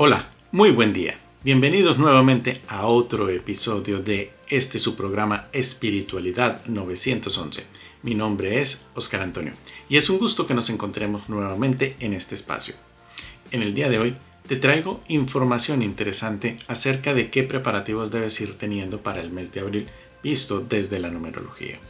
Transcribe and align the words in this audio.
Hola, 0.00 0.28
muy 0.52 0.70
buen 0.70 0.92
día. 0.92 1.18
Bienvenidos 1.42 1.98
nuevamente 1.98 2.60
a 2.68 2.86
otro 2.86 3.30
episodio 3.30 3.98
de 3.98 4.30
este 4.48 4.78
su 4.78 4.94
programa 4.94 5.48
Espiritualidad 5.52 6.64
911. 6.66 7.64
Mi 8.04 8.14
nombre 8.14 8.60
es 8.60 8.86
Oscar 8.94 9.22
Antonio 9.22 9.54
y 9.88 9.96
es 9.96 10.08
un 10.08 10.18
gusto 10.18 10.46
que 10.46 10.54
nos 10.54 10.70
encontremos 10.70 11.28
nuevamente 11.28 11.96
en 11.98 12.12
este 12.12 12.36
espacio. 12.36 12.76
En 13.50 13.60
el 13.60 13.74
día 13.74 13.88
de 13.88 13.98
hoy 13.98 14.16
te 14.46 14.54
traigo 14.54 15.00
información 15.08 15.82
interesante 15.82 16.58
acerca 16.68 17.12
de 17.12 17.28
qué 17.28 17.42
preparativos 17.42 18.12
debes 18.12 18.40
ir 18.40 18.56
teniendo 18.56 19.02
para 19.02 19.20
el 19.20 19.32
mes 19.32 19.52
de 19.52 19.62
abril 19.62 19.88
visto 20.22 20.60
desde 20.60 21.00
la 21.00 21.10
numerología. 21.10 21.80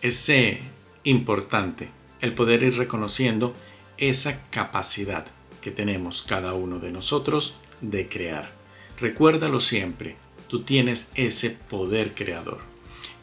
Es 0.00 0.26
eh, 0.30 0.60
importante 1.04 1.90
el 2.22 2.32
poder 2.32 2.62
ir 2.62 2.78
reconociendo 2.78 3.52
esa 3.98 4.48
capacidad 4.48 5.26
que 5.60 5.70
tenemos 5.70 6.22
cada 6.22 6.54
uno 6.54 6.78
de 6.78 6.92
nosotros 6.92 7.56
de 7.80 8.08
crear. 8.08 8.50
Recuérdalo 8.98 9.60
siempre, 9.60 10.16
tú 10.48 10.62
tienes 10.62 11.10
ese 11.14 11.50
poder 11.50 12.14
creador. 12.14 12.58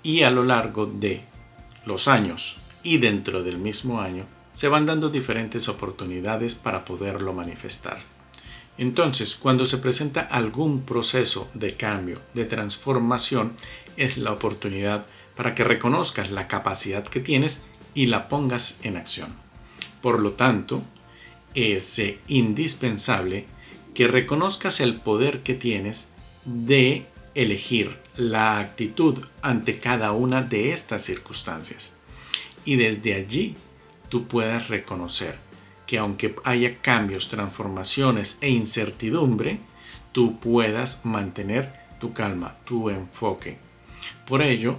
Y 0.04 0.22
a 0.22 0.32
lo 0.32 0.44
largo 0.44 0.86
de 0.86 1.24
los 1.86 2.08
años 2.08 2.58
y 2.84 2.98
dentro 2.98 3.44
del 3.44 3.58
mismo 3.58 4.00
año 4.00 4.26
se 4.54 4.68
van 4.68 4.86
dando 4.86 5.10
diferentes 5.10 5.68
oportunidades 5.68 6.56
para 6.56 6.86
poderlo 6.86 7.34
manifestar. 7.34 7.98
Entonces, 8.78 9.36
cuando 9.36 9.66
se 9.66 9.78
presenta 9.78 10.22
algún 10.22 10.84
proceso 10.84 11.50
de 11.54 11.76
cambio, 11.76 12.22
de 12.34 12.46
transformación, 12.46 13.54
es 13.98 14.18
la 14.18 14.32
oportunidad 14.32 15.06
para 15.36 15.56
que 15.56 15.64
reconozcas 15.64 16.32
la 16.32 16.48
capacidad 16.48 17.04
que 17.04 17.20
tienes 17.20 17.66
y 17.94 18.08
la 18.08 18.28
pongas 18.28 18.80
en 18.84 18.98
acción. 18.98 19.34
Por 20.02 20.22
lo 20.22 20.34
tanto, 20.34 20.84
es 21.56 22.02
indispensable 22.28 23.46
que 23.94 24.08
reconozcas 24.08 24.82
el 24.82 24.96
poder 24.96 25.42
que 25.42 25.56
tienes 25.56 26.14
de 26.44 27.06
elegir 27.34 27.98
la 28.18 28.60
actitud 28.60 29.26
ante 29.42 29.80
cada 29.80 30.12
una 30.12 30.42
de 30.42 30.74
estas 30.74 31.04
circunstancias. 31.04 31.98
Y 32.66 32.76
desde 32.76 33.14
allí 33.14 33.56
tú 34.10 34.28
puedas 34.28 34.68
reconocer 34.68 35.38
que 35.88 35.98
aunque 35.98 36.36
haya 36.44 36.80
cambios, 36.82 37.30
transformaciones 37.30 38.38
e 38.42 38.50
incertidumbre, 38.50 39.60
tú 40.12 40.40
puedas 40.40 41.06
mantener 41.06 41.74
tu 42.00 42.12
calma, 42.12 42.58
tu 42.66 42.90
enfoque. 42.90 43.58
Por 44.28 44.42
ello, 44.42 44.78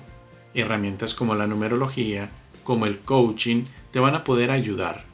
herramientas 0.55 1.15
como 1.15 1.35
la 1.35 1.47
numerología, 1.47 2.31
como 2.65 2.87
el 2.87 2.99
coaching, 3.01 3.65
te 3.93 4.01
van 4.01 4.15
a 4.15 4.25
poder 4.25 4.51
ayudar 4.51 5.05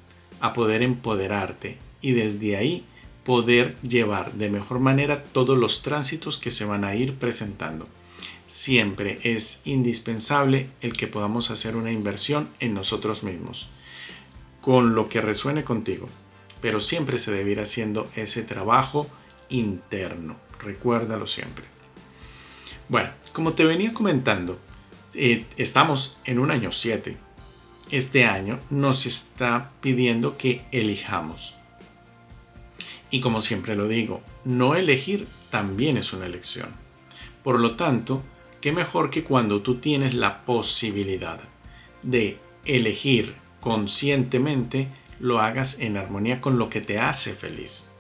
a 0.43 0.53
poder 0.53 0.83
empoderarte 0.83 1.79
y 2.03 2.13
desde 2.13 2.57
ahí 2.57 2.85
poder 3.25 3.77
llevar 3.83 4.33
de 4.33 4.51
mejor 4.51 4.81
manera 4.81 5.23
todos 5.23 5.57
los 5.57 5.83
tránsitos 5.83 6.37
que 6.37 6.51
se 6.51 6.65
van 6.65 6.85
a 6.85 6.97
ir 6.97 7.15
presentando. 7.15 7.89
Siempre 8.49 9.21
es 9.23 9.63
indispensable 9.65 10.69
el 10.81 10.95
que 10.95 11.07
podamos 11.07 11.51
hacer 11.53 11.77
una 11.77 11.93
inversión 11.93 12.49
en 12.59 12.75
nosotros 12.75 13.23
mismos, 13.23 13.71
con 14.61 14.97
lo 14.97 15.09
que 15.09 15.21
resuene 15.21 15.63
contigo, 15.63 16.09
pero 16.61 16.81
siempre 16.81 17.19
se 17.19 17.33
debe 17.33 17.53
ir 17.53 17.61
haciendo 17.61 18.11
ese 18.17 18.43
trabajo 18.43 19.07
interno, 19.49 20.37
recuérdalo 20.59 21.29
siempre. 21.29 21.65
Bueno, 22.89 23.11
como 23.33 23.53
te 23.53 23.65
venía 23.65 23.95
comentando, 23.95 24.59
eh, 25.15 25.47
estamos 25.57 26.19
en 26.25 26.41
un 26.41 26.51
año 26.51 26.73
7, 26.73 27.17
este 27.93 28.25
año 28.25 28.59
nos 28.71 29.05
está 29.05 29.71
pidiendo 29.83 30.39
que 30.39 30.65
elijamos. 30.73 31.55
Y 33.11 33.21
como 33.21 33.43
siempre 33.43 33.77
lo 33.77 33.87
digo, 33.87 34.23
no 34.45 34.75
elegir 34.75 35.29
también 35.51 35.99
es 35.99 36.15
una 36.15 36.25
elección. 36.25 36.71
Por 37.45 37.61
lo 37.61 37.77
tanto, 37.77 38.23
qué 38.63 38.73
mejor 38.73 39.11
que 39.11 39.25
cuando 39.25 39.61
tú 39.61 39.77
tienes 39.77 40.15
la 40.15 40.47
posibilidad 40.47 41.41
de 42.03 42.39
elegir 42.65 43.35
conscientemente, 43.61 44.89
lo 45.21 45.41
hagas 45.41 45.79
en 45.79 45.99
armonía 45.99 46.41
con 46.41 46.59
lo 46.59 46.71
que 46.71 46.81
te 46.81 46.99
hace 46.99 47.35
feliz. 47.35 47.93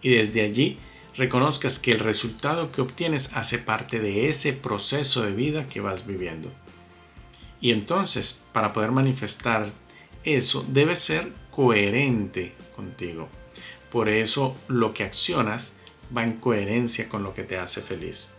Y 0.00 0.10
desde 0.10 0.42
allí 0.42 0.78
reconozcas 1.16 1.80
que 1.80 1.90
el 1.90 1.98
resultado 1.98 2.70
que 2.70 2.82
obtienes 2.82 3.30
hace 3.34 3.58
parte 3.58 3.98
de 3.98 4.30
ese 4.30 4.52
proceso 4.52 5.22
de 5.22 5.32
vida 5.32 5.66
que 5.66 5.80
vas 5.80 6.06
viviendo. 6.06 6.52
Y 7.60 7.72
entonces, 7.72 8.42
para 8.52 8.72
poder 8.72 8.92
manifestar 8.92 9.70
eso, 10.24 10.64
debe 10.68 10.96
ser 10.96 11.32
coherente 11.50 12.54
contigo. 12.76 13.28
Por 13.90 14.08
eso 14.08 14.56
lo 14.68 14.94
que 14.94 15.04
accionas 15.04 15.74
va 16.16 16.24
en 16.24 16.34
coherencia 16.34 17.08
con 17.08 17.22
lo 17.22 17.34
que 17.34 17.42
te 17.42 17.58
hace 17.58 17.82
feliz. 17.82 18.34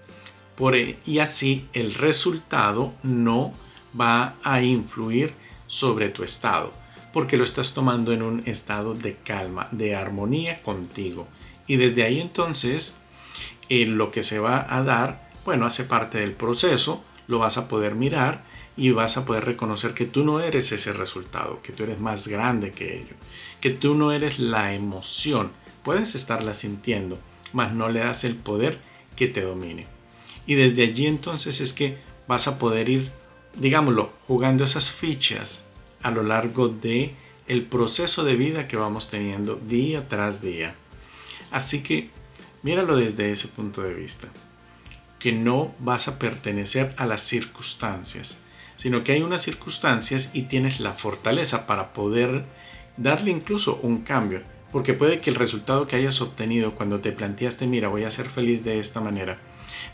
Por, 0.55 0.75
e, 0.75 0.97
y 1.05 1.19
así 1.19 1.67
el 1.73 1.93
resultado 1.93 2.93
no 3.03 3.53
va 3.99 4.35
a 4.43 4.61
influir 4.61 5.33
sobre 5.67 6.09
tu 6.09 6.23
estado, 6.23 6.71
porque 7.13 7.37
lo 7.37 7.43
estás 7.43 7.73
tomando 7.73 8.11
en 8.13 8.21
un 8.21 8.43
estado 8.47 8.93
de 8.93 9.15
calma, 9.17 9.67
de 9.71 9.95
armonía 9.95 10.61
contigo. 10.61 11.27
Y 11.67 11.77
desde 11.77 12.03
ahí 12.03 12.19
entonces, 12.19 12.95
eh, 13.69 13.85
lo 13.85 14.11
que 14.11 14.23
se 14.23 14.39
va 14.39 14.65
a 14.69 14.83
dar, 14.83 15.29
bueno, 15.45 15.65
hace 15.65 15.83
parte 15.83 16.19
del 16.19 16.33
proceso, 16.33 17.03
lo 17.27 17.39
vas 17.39 17.57
a 17.57 17.67
poder 17.67 17.95
mirar 17.95 18.43
y 18.79 18.91
vas 18.91 19.17
a 19.17 19.25
poder 19.25 19.43
reconocer 19.43 19.93
que 19.93 20.05
tú 20.05 20.23
no 20.23 20.39
eres 20.39 20.71
ese 20.71 20.93
resultado, 20.93 21.61
que 21.61 21.73
tú 21.73 21.83
eres 21.83 21.99
más 21.99 22.29
grande 22.29 22.71
que 22.71 22.95
ello, 22.95 23.13
que 23.59 23.71
tú 23.71 23.93
no 23.93 24.13
eres 24.13 24.39
la 24.39 24.73
emoción. 24.73 25.51
Puedes 25.83 26.15
estarla 26.15 26.53
sintiendo, 26.53 27.19
mas 27.51 27.73
no 27.73 27.89
le 27.89 27.99
das 27.99 28.23
el 28.23 28.37
poder 28.37 28.79
que 29.17 29.27
te 29.27 29.41
domine. 29.41 29.85
Y 30.47 30.55
desde 30.55 30.83
allí 30.83 31.07
entonces 31.07 31.59
es 31.59 31.73
que 31.73 31.97
vas 32.25 32.47
a 32.47 32.57
poder 32.57 32.87
ir, 32.87 33.11
digámoslo, 33.53 34.13
jugando 34.27 34.63
esas 34.63 34.91
fichas 34.91 35.65
a 36.01 36.09
lo 36.09 36.23
largo 36.23 36.69
de 36.69 37.15
el 37.47 37.63
proceso 37.63 38.23
de 38.23 38.37
vida 38.37 38.69
que 38.69 38.77
vamos 38.77 39.09
teniendo 39.09 39.55
día 39.55 40.07
tras 40.07 40.41
día. 40.41 40.75
Así 41.51 41.83
que 41.83 42.11
míralo 42.63 42.95
desde 42.95 43.33
ese 43.33 43.49
punto 43.49 43.81
de 43.81 43.93
vista, 43.93 44.29
que 45.19 45.33
no 45.33 45.75
vas 45.79 46.07
a 46.07 46.17
pertenecer 46.17 46.93
a 46.95 47.05
las 47.05 47.23
circunstancias, 47.23 48.39
sino 48.79 49.03
que 49.03 49.11
hay 49.11 49.21
unas 49.21 49.41
circunstancias 49.41 50.31
y 50.33 50.43
tienes 50.43 50.79
la 50.79 50.93
fortaleza 50.93 51.67
para 51.67 51.91
poder 51.91 52.45
darle 52.95 53.29
incluso 53.29 53.77
un 53.83 54.03
cambio, 54.03 54.41
porque 54.71 54.93
puede 54.93 55.19
que 55.19 55.29
el 55.29 55.35
resultado 55.35 55.85
que 55.85 55.97
hayas 55.97 56.21
obtenido 56.21 56.75
cuando 56.75 57.01
te 57.01 57.11
planteaste, 57.11 57.67
mira, 57.67 57.89
voy 57.89 58.05
a 58.05 58.11
ser 58.11 58.29
feliz 58.29 58.63
de 58.63 58.79
esta 58.79 59.01
manera, 59.01 59.37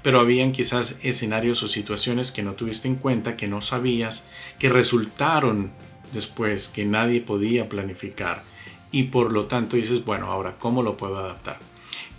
pero 0.04 0.20
habían 0.20 0.52
quizás 0.52 1.00
escenarios 1.02 1.64
o 1.64 1.68
situaciones 1.68 2.32
que 2.32 2.44
no 2.44 2.54
tuviste 2.54 2.88
en 2.88 2.96
cuenta, 2.96 3.36
que 3.36 3.48
no 3.48 3.64
sabías, 3.64 4.28
que 4.60 4.70
resultaron 4.70 5.72
después, 6.14 6.68
que 6.68 6.86
nadie 6.86 7.22
podía 7.22 7.68
planificar, 7.68 8.44
y 8.92 9.06
por 9.06 9.34
lo 9.34 9.46
tanto 9.46 9.78
dices, 9.78 10.06
bueno, 10.06 10.28
ahora, 10.28 10.58
¿cómo 10.60 10.84
lo 10.84 10.96
puedo 10.96 11.18
adaptar? 11.18 11.58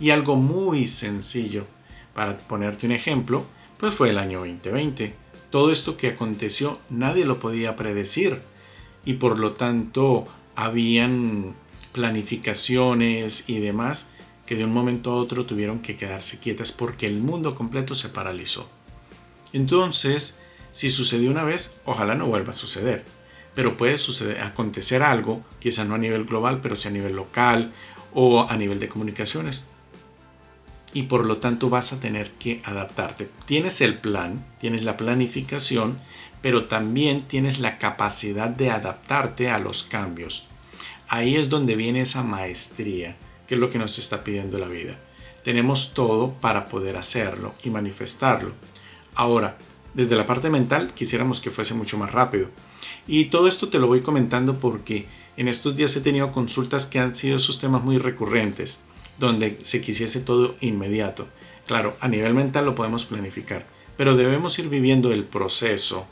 Y 0.01 0.09
algo 0.09 0.35
muy 0.35 0.87
sencillo, 0.87 1.65
para 2.13 2.37
ponerte 2.37 2.85
un 2.85 2.91
ejemplo, 2.91 3.45
pues 3.77 3.95
fue 3.95 4.09
el 4.09 4.17
año 4.17 4.39
2020 4.39 5.26
todo 5.57 5.71
esto 5.71 5.97
que 5.97 6.09
aconteció 6.09 6.77
nadie 6.91 7.25
lo 7.25 7.39
podía 7.39 7.75
predecir 7.75 8.43
y 9.05 9.13
por 9.13 9.39
lo 9.39 9.53
tanto 9.53 10.27
habían 10.55 11.55
planificaciones 11.93 13.49
y 13.49 13.57
demás 13.57 14.11
que 14.45 14.53
de 14.53 14.65
un 14.65 14.71
momento 14.71 15.09
a 15.09 15.15
otro 15.15 15.47
tuvieron 15.47 15.79
que 15.79 15.97
quedarse 15.97 16.37
quietas 16.37 16.71
porque 16.71 17.07
el 17.07 17.17
mundo 17.17 17.55
completo 17.55 17.95
se 17.95 18.09
paralizó. 18.09 18.69
Entonces, 19.51 20.37
si 20.73 20.91
sucedió 20.91 21.31
una 21.31 21.43
vez, 21.43 21.75
ojalá 21.85 22.13
no 22.13 22.27
vuelva 22.27 22.51
a 22.51 22.55
suceder. 22.55 23.03
Pero 23.55 23.77
puede 23.77 23.97
suceder, 23.97 24.41
acontecer 24.41 25.01
algo, 25.01 25.43
quizá 25.59 25.85
no 25.85 25.95
a 25.95 25.97
nivel 25.97 26.25
global, 26.25 26.59
pero 26.61 26.75
sí 26.75 26.87
a 26.87 26.91
nivel 26.91 27.15
local 27.15 27.73
o 28.13 28.47
a 28.47 28.55
nivel 28.57 28.79
de 28.79 28.89
comunicaciones 28.89 29.67
y 30.93 31.03
por 31.03 31.25
lo 31.25 31.37
tanto 31.37 31.69
vas 31.69 31.93
a 31.93 31.99
tener 31.99 32.31
que 32.31 32.61
adaptarte. 32.63 33.29
Tienes 33.45 33.81
el 33.81 33.95
plan, 33.95 34.45
tienes 34.59 34.83
la 34.83 34.97
planificación, 34.97 35.99
pero 36.41 36.65
también 36.65 37.23
tienes 37.23 37.59
la 37.59 37.77
capacidad 37.77 38.49
de 38.49 38.71
adaptarte 38.71 39.49
a 39.49 39.59
los 39.59 39.83
cambios. 39.83 40.47
Ahí 41.07 41.35
es 41.35 41.49
donde 41.49 41.75
viene 41.75 42.01
esa 42.01 42.23
maestría, 42.23 43.15
que 43.47 43.55
es 43.55 43.61
lo 43.61 43.69
que 43.69 43.79
nos 43.79 43.97
está 43.97 44.23
pidiendo 44.23 44.57
la 44.57 44.67
vida. 44.67 44.97
Tenemos 45.43 45.93
todo 45.93 46.33
para 46.33 46.65
poder 46.65 46.97
hacerlo 46.97 47.53
y 47.63 47.69
manifestarlo. 47.69 48.51
Ahora, 49.15 49.57
desde 49.93 50.15
la 50.15 50.25
parte 50.25 50.49
mental 50.49 50.93
quisiéramos 50.93 51.39
que 51.39 51.51
fuese 51.51 51.73
mucho 51.73 51.97
más 51.97 52.11
rápido. 52.11 52.49
Y 53.07 53.25
todo 53.25 53.47
esto 53.47 53.69
te 53.69 53.79
lo 53.79 53.87
voy 53.87 54.01
comentando 54.01 54.59
porque 54.59 55.05
en 55.37 55.47
estos 55.47 55.75
días 55.75 55.95
he 55.95 56.01
tenido 56.01 56.31
consultas 56.31 56.85
que 56.85 56.99
han 56.99 57.15
sido 57.15 57.37
esos 57.37 57.59
temas 57.59 57.83
muy 57.83 57.97
recurrentes 57.97 58.83
donde 59.19 59.59
se 59.63 59.81
quisiese 59.81 60.21
todo 60.21 60.55
inmediato. 60.61 61.27
Claro, 61.65 61.97
a 61.99 62.07
nivel 62.07 62.33
mental 62.33 62.65
lo 62.65 62.75
podemos 62.75 63.05
planificar, 63.05 63.65
pero 63.97 64.15
debemos 64.15 64.57
ir 64.59 64.69
viviendo 64.69 65.11
el 65.11 65.23
proceso. 65.23 66.07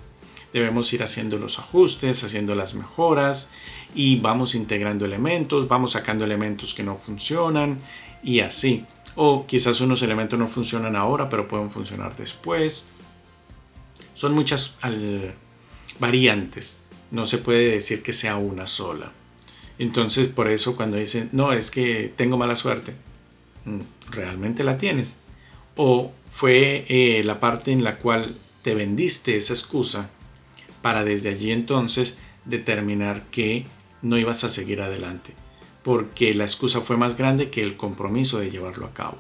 Debemos 0.54 0.92
ir 0.94 1.04
haciendo 1.04 1.38
los 1.38 1.60
ajustes, 1.60 2.24
haciendo 2.24 2.56
las 2.56 2.76
mejoras 2.76 3.52
y 3.94 4.20
vamos 4.20 4.56
integrando 4.56 5.06
elementos, 5.06 5.68
vamos 5.68 5.92
sacando 5.92 6.24
elementos 6.24 6.74
que 6.74 6.84
no 6.84 6.96
funcionan 6.96 7.82
y 8.24 8.40
así. 8.40 8.86
O 9.16 9.46
quizás 9.46 9.82
unos 9.82 10.02
elementos 10.02 10.40
no 10.40 10.48
funcionan 10.48 10.96
ahora, 10.96 11.28
pero 11.30 11.48
pueden 11.48 11.70
funcionar 11.70 12.16
después. 12.16 12.90
Son 14.14 14.34
muchas 14.34 14.78
variantes. 16.00 16.82
No 17.12 17.26
se 17.26 17.38
puede 17.38 17.72
decir 17.72 18.02
que 18.02 18.14
sea 18.14 18.38
una 18.38 18.66
sola. 18.66 19.12
Entonces, 19.78 20.28
por 20.28 20.48
eso 20.48 20.76
cuando 20.76 20.98
dicen, 20.98 21.30
no, 21.32 21.52
es 21.54 21.72
que 21.72 22.14
tengo 22.16 22.38
mala 22.38 22.56
suerte, 22.56 22.94
mm, 23.66 24.12
realmente 24.12 24.64
la 24.64 24.78
tienes. 24.78 25.20
O 25.76 26.12
fue 26.30 26.86
eh, 26.88 27.24
la 27.24 27.40
parte 27.40 27.72
en 27.72 27.84
la 27.84 27.98
cual 27.98 28.36
te 28.62 28.76
vendiste 28.76 29.38
esa 29.38 29.54
excusa 29.54 30.10
para 30.82 31.04
desde 31.04 31.30
allí 31.30 31.52
entonces 31.52 32.20
determinar 32.46 33.24
que 33.32 33.66
no 34.02 34.18
ibas 34.18 34.44
a 34.44 34.50
seguir 34.50 34.82
adelante, 34.82 35.34
porque 35.84 36.34
la 36.34 36.46
excusa 36.46 36.82
fue 36.82 36.96
más 36.96 37.18
grande 37.18 37.50
que 37.50 37.64
el 37.64 37.76
compromiso 37.76 38.40
de 38.40 38.52
llevarlo 38.52 38.86
a 38.86 38.94
cabo. 38.94 39.18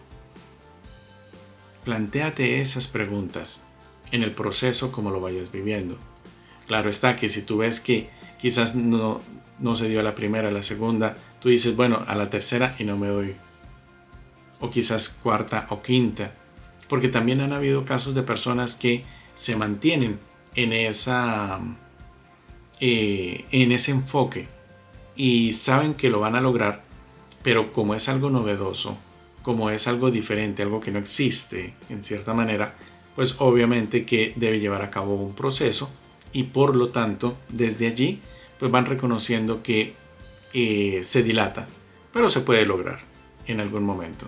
Plantéate 1.84 2.62
esas 2.62 2.88
preguntas 2.88 3.66
en 4.12 4.24
el 4.24 4.32
proceso 4.32 4.92
como 4.92 5.12
lo 5.12 5.22
vayas 5.22 5.52
viviendo. 5.52 5.98
Claro 6.68 6.90
está 6.90 7.16
que 7.16 7.30
si 7.30 7.42
tú 7.42 7.58
ves 7.58 7.80
que 7.80 8.10
quizás 8.40 8.76
no, 8.76 9.22
no 9.60 9.76
se 9.76 9.88
dio 9.88 10.00
a 10.00 10.04
la 10.04 10.16
primera, 10.16 10.50
a 10.50 10.52
la 10.52 10.64
segunda, 10.64 11.16
tú 11.40 11.50
dices, 11.50 11.76
bueno, 11.76 12.04
a 12.08 12.16
la 12.16 12.30
tercera 12.30 12.76
y 12.80 12.84
no 12.84 12.98
me 12.98 13.08
doy. 13.08 13.36
O 14.60 14.70
quizás 14.70 15.10
cuarta 15.10 15.68
o 15.70 15.82
quinta. 15.82 16.34
Porque 16.88 17.10
también 17.10 17.42
han 17.42 17.54
habido 17.54 17.86
casos 17.86 18.14
de 18.16 18.24
personas 18.24 18.76
que 18.76 19.04
se 19.36 19.56
mantienen 19.56 20.20
en, 20.56 20.74
esa, 20.74 21.60
eh, 22.80 23.46
en 23.52 23.72
ese 23.72 23.92
enfoque 23.92 24.48
y 25.16 25.54
saben 25.54 25.94
que 25.94 26.10
lo 26.10 26.20
van 26.20 26.36
a 26.36 26.42
lograr, 26.42 26.84
pero 27.44 27.74
como 27.74 27.96
es 27.96 28.10
algo 28.10 28.30
novedoso, 28.30 28.98
como 29.42 29.70
es 29.70 29.88
algo 29.88 30.12
diferente, 30.12 30.64
algo 30.64 30.80
que 30.80 30.92
no 30.92 31.00
existe 31.00 31.74
en 31.90 32.04
cierta 32.04 32.34
manera, 32.34 32.76
pues 33.16 33.36
obviamente 33.40 34.06
que 34.06 34.34
debe 34.36 34.60
llevar 34.60 34.82
a 34.82 34.92
cabo 34.92 35.16
un 35.16 35.36
proceso 35.36 35.92
y 36.34 36.44
por 36.44 36.76
lo 36.76 36.90
tanto 36.90 37.38
desde 37.50 37.88
allí 37.88 38.20
pues 38.60 38.72
van 38.72 38.86
reconociendo 38.86 39.62
que 39.62 39.94
eh, 40.54 41.02
se 41.04 41.24
dilata, 41.24 41.68
pero 42.14 42.30
se 42.30 42.42
puede 42.42 42.66
lograr 42.66 43.00
en 43.46 43.60
algún 43.60 43.84
momento. 43.84 44.28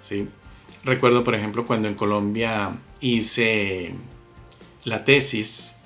¿sí? 0.00 0.28
Recuerdo, 0.84 1.22
por 1.22 1.34
ejemplo, 1.34 1.66
cuando 1.66 1.88
en 1.88 1.94
Colombia 1.94 2.72
hice 3.00 3.94
la 4.84 5.04
tesis 5.04 5.78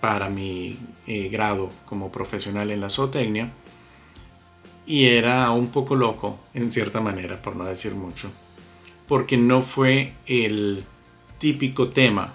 para 0.00 0.28
mi 0.28 0.78
eh, 1.06 1.28
grado 1.30 1.70
como 1.86 2.12
profesional 2.12 2.70
en 2.70 2.80
la 2.80 2.90
zootecnia 2.90 3.50
y 4.86 5.06
era 5.06 5.50
un 5.50 5.68
poco 5.68 5.96
loco 5.96 6.38
en 6.54 6.70
cierta 6.70 7.00
manera, 7.00 7.40
por 7.42 7.56
no 7.56 7.64
decir 7.64 7.94
mucho, 7.94 8.30
porque 9.06 9.36
no 9.36 9.62
fue 9.62 10.12
el 10.26 10.84
típico 11.38 11.88
tema 11.88 12.32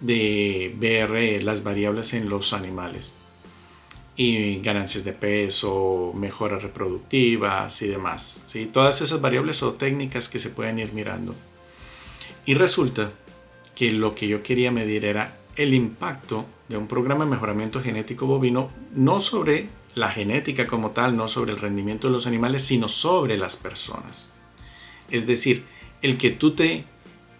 de 0.00 0.74
ver 0.78 1.16
eh, 1.16 1.42
las 1.42 1.62
variables 1.62 2.14
en 2.14 2.28
los 2.28 2.52
animales 2.52 3.16
y 4.16 4.60
ganancias 4.60 5.04
de 5.04 5.12
peso, 5.12 6.12
mejoras 6.14 6.62
reproductivas 6.62 7.82
y 7.82 7.88
demás. 7.88 8.42
¿sí? 8.46 8.66
Todas 8.66 9.00
esas 9.02 9.20
variables 9.20 9.62
o 9.62 9.74
técnicas 9.74 10.28
que 10.28 10.38
se 10.38 10.50
pueden 10.50 10.78
ir 10.78 10.92
mirando. 10.92 11.34
Y 12.46 12.54
resulta 12.54 13.12
que 13.74 13.92
lo 13.92 14.14
que 14.14 14.26
yo 14.26 14.42
quería 14.42 14.72
medir 14.72 15.04
era 15.04 15.36
el 15.56 15.74
impacto 15.74 16.46
de 16.68 16.76
un 16.76 16.86
programa 16.86 17.24
de 17.24 17.30
mejoramiento 17.30 17.82
genético 17.82 18.26
bovino, 18.26 18.70
no 18.94 19.20
sobre 19.20 19.68
la 19.94 20.10
genética 20.10 20.66
como 20.66 20.90
tal, 20.90 21.16
no 21.16 21.28
sobre 21.28 21.52
el 21.52 21.58
rendimiento 21.58 22.06
de 22.06 22.12
los 22.12 22.26
animales, 22.26 22.64
sino 22.64 22.88
sobre 22.88 23.36
las 23.36 23.56
personas. 23.56 24.32
Es 25.10 25.26
decir, 25.26 25.64
el 26.02 26.18
que 26.18 26.30
tú 26.30 26.54
te 26.54 26.84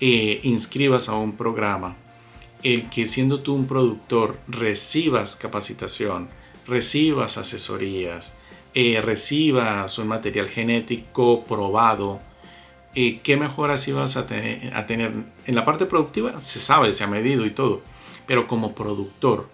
eh, 0.01 0.41
inscribas 0.43 1.09
a 1.09 1.15
un 1.15 1.37
programa, 1.37 1.97
el 2.63 2.89
que 2.89 3.07
siendo 3.07 3.41
tú 3.41 3.55
un 3.55 3.67
productor 3.67 4.39
recibas 4.49 5.37
capacitación, 5.37 6.29
recibas 6.67 7.39
asesorías, 7.39 8.37
eh, 8.75 9.01
recibas 9.01 9.99
un 9.99 10.09
material 10.09 10.49
genético 10.49 11.45
probado, 11.45 12.21
eh, 12.95 13.21
¿qué 13.23 13.37
mejoras 13.37 13.87
ibas 13.89 14.17
a, 14.17 14.21
a 14.21 14.87
tener? 14.87 15.13
En 15.47 15.55
la 15.55 15.65
parte 15.65 15.87
productiva 15.87 16.41
se 16.41 16.61
sabe, 16.61 16.95
se 16.95 17.05
ha 17.05 17.07
medido 17.07 17.47
y 17.47 17.51
todo, 17.51 17.83
pero 18.27 18.47
como 18.47 18.75
productor, 18.75 19.49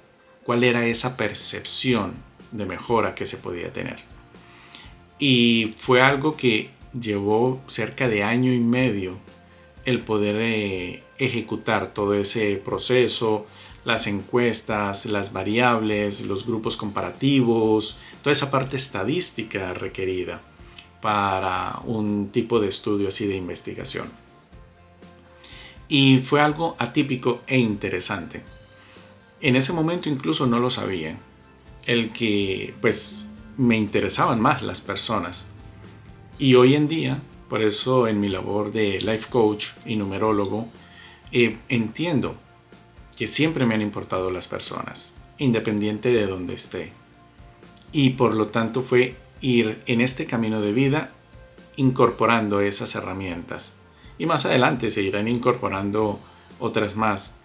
¿cuál 0.45 0.65
era 0.65 0.87
esa 0.87 1.17
percepción 1.17 2.15
de 2.51 2.67
mejora 2.67 3.15
que 3.15 3.27
se 3.27 3.37
podía 3.37 3.73
tener? 3.73 3.99
Y 5.19 5.75
fue 5.79 6.03
algo 6.03 6.37
que 6.37 6.71
llevó 6.99 7.61
cerca 7.69 8.09
de 8.09 8.23
año 8.23 8.53
y 8.53 8.61
medio 8.61 9.17
el 9.85 10.01
poder 10.01 10.37
eh, 10.41 11.03
ejecutar 11.19 11.93
todo 11.93 12.15
ese 12.15 12.57
proceso, 12.57 13.47
las 13.85 14.07
encuestas, 14.07 15.07
las 15.07 15.33
variables, 15.33 16.23
los 16.23 16.47
grupos 16.47 16.77
comparativos, 16.77 17.99
toda 18.23 18.33
esa 18.33 18.51
parte 18.51 18.77
estadística 18.77 19.75
requerida 19.75 20.41
para 21.01 21.81
un 21.85 22.31
tipo 22.31 22.61
de 22.61 22.69
estudio 22.69 23.09
así 23.09 23.27
de 23.27 23.37
investigación. 23.37 24.07
Y 25.89 26.19
fue 26.19 26.41
algo 26.41 26.77
atípico 26.79 27.43
e 27.47 27.59
interesante. 27.59 28.43
En 29.41 29.57
ese 29.57 29.73
momento 29.73 30.09
incluso 30.09 30.47
no 30.47 30.61
lo 30.61 30.71
sabía. 30.71 31.19
El 31.85 32.13
que 32.13 32.75
pues 32.81 33.27
me 33.57 33.77
interesaban 33.77 34.41
más 34.41 34.63
las 34.63 34.81
personas. 34.81 35.51
Y 36.39 36.55
hoy 36.55 36.77
en 36.77 36.89
día, 36.89 37.21
por 37.49 37.63
eso 37.63 38.07
en 38.07 38.21
mi 38.21 38.29
labor 38.29 38.73
de 38.73 39.01
life 39.01 39.27
coach 39.29 39.71
y 39.85 39.97
numerólogo, 39.97 40.69
eh, 41.33 41.59
entiendo 41.69 42.37
que 43.17 43.27
siempre 43.27 43.67
me 43.67 43.75
han 43.75 43.83
importado 43.83 44.31
las 44.31 44.49
personas, 44.49 45.15
independiente 45.39 46.11
de 46.11 46.27
donde 46.27 46.55
esté. 46.55 46.93
Y 47.93 48.11
por 48.11 48.35
lo 48.35 48.49
tanto 48.49 48.83
fue 48.83 49.17
ir 49.41 49.83
en 49.87 50.01
este 50.01 50.27
camino 50.27 50.61
de 50.61 50.73
vida 50.73 51.11
incorporando 51.77 52.61
esas 52.61 52.95
herramientas. 52.95 53.75
Y 54.19 54.27
más 54.27 54.47
adelante 54.47 54.91
se 54.91 55.03
irán 55.03 55.29
incorporando 55.29 56.21
otras 56.59 56.97
más. 56.97 57.39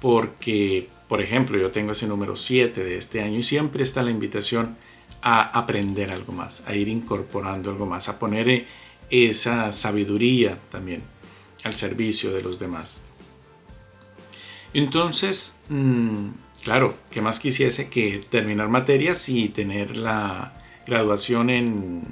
Porque, 0.00 0.88
por 1.08 1.22
ejemplo, 1.22 1.58
yo 1.58 1.70
tengo 1.70 1.92
ese 1.92 2.06
número 2.06 2.36
7 2.36 2.82
de 2.82 2.98
este 2.98 3.22
año 3.22 3.38
y 3.38 3.42
siempre 3.42 3.82
está 3.82 4.02
la 4.02 4.10
invitación 4.10 4.76
a 5.22 5.58
aprender 5.58 6.12
algo 6.12 6.32
más, 6.32 6.62
a 6.66 6.74
ir 6.74 6.88
incorporando 6.88 7.70
algo 7.70 7.86
más, 7.86 8.08
a 8.08 8.18
poner 8.18 8.66
esa 9.10 9.72
sabiduría 9.72 10.58
también 10.70 11.02
al 11.64 11.74
servicio 11.74 12.32
de 12.32 12.42
los 12.42 12.58
demás. 12.58 13.05
Entonces, 14.76 15.58
mm, 15.70 16.28
claro, 16.62 16.98
¿qué 17.10 17.22
más 17.22 17.40
quisiese 17.40 17.88
que 17.88 18.22
terminar 18.28 18.68
materias 18.68 19.26
y 19.30 19.48
tener 19.48 19.96
la 19.96 20.52
graduación 20.86 21.48
en, 21.48 22.02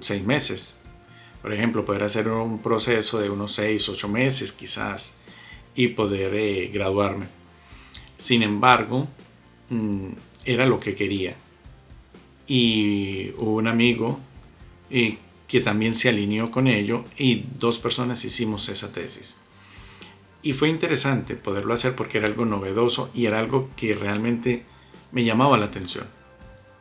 seis 0.00 0.24
meses? 0.24 0.80
Por 1.42 1.52
ejemplo, 1.52 1.84
poder 1.84 2.04
hacer 2.04 2.28
un 2.28 2.60
proceso 2.62 3.20
de 3.20 3.28
unos 3.28 3.52
seis, 3.52 3.86
ocho 3.90 4.08
meses 4.08 4.52
quizás 4.52 5.16
y 5.74 5.88
poder 5.88 6.34
eh, 6.34 6.70
graduarme. 6.72 7.26
Sin 8.16 8.42
embargo, 8.42 9.06
mm, 9.68 10.08
era 10.46 10.64
lo 10.64 10.80
que 10.80 10.94
quería. 10.94 11.36
Y 12.46 13.32
hubo 13.36 13.56
un 13.56 13.68
amigo 13.68 14.18
eh, 14.90 15.18
que 15.46 15.60
también 15.60 15.94
se 15.94 16.08
alineó 16.08 16.50
con 16.50 16.68
ello 16.68 17.04
y 17.18 17.44
dos 17.58 17.78
personas 17.78 18.24
hicimos 18.24 18.70
esa 18.70 18.90
tesis. 18.90 19.42
Y 20.42 20.52
fue 20.52 20.68
interesante 20.68 21.34
poderlo 21.34 21.74
hacer 21.74 21.94
porque 21.94 22.18
era 22.18 22.26
algo 22.26 22.44
novedoso 22.44 23.10
y 23.14 23.26
era 23.26 23.40
algo 23.40 23.70
que 23.76 23.94
realmente 23.94 24.64
me 25.10 25.24
llamaba 25.24 25.58
la 25.58 25.66
atención. 25.66 26.06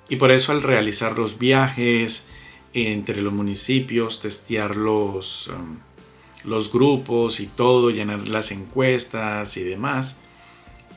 Y 0.10 0.18
por 0.18 0.32
eso 0.32 0.52
al 0.52 0.62
realizar 0.62 1.18
los 1.18 1.38
viajes 1.38 2.28
entre 2.74 3.22
los 3.22 3.34
municipios, 3.34 4.22
testear 4.22 4.76
los, 4.76 5.48
um, 5.48 5.78
los 6.44 6.72
grupos 6.72 7.40
y 7.40 7.48
todo, 7.48 7.90
llenar 7.90 8.28
las 8.28 8.52
encuestas 8.52 9.58
y 9.58 9.64
demás, 9.64 10.20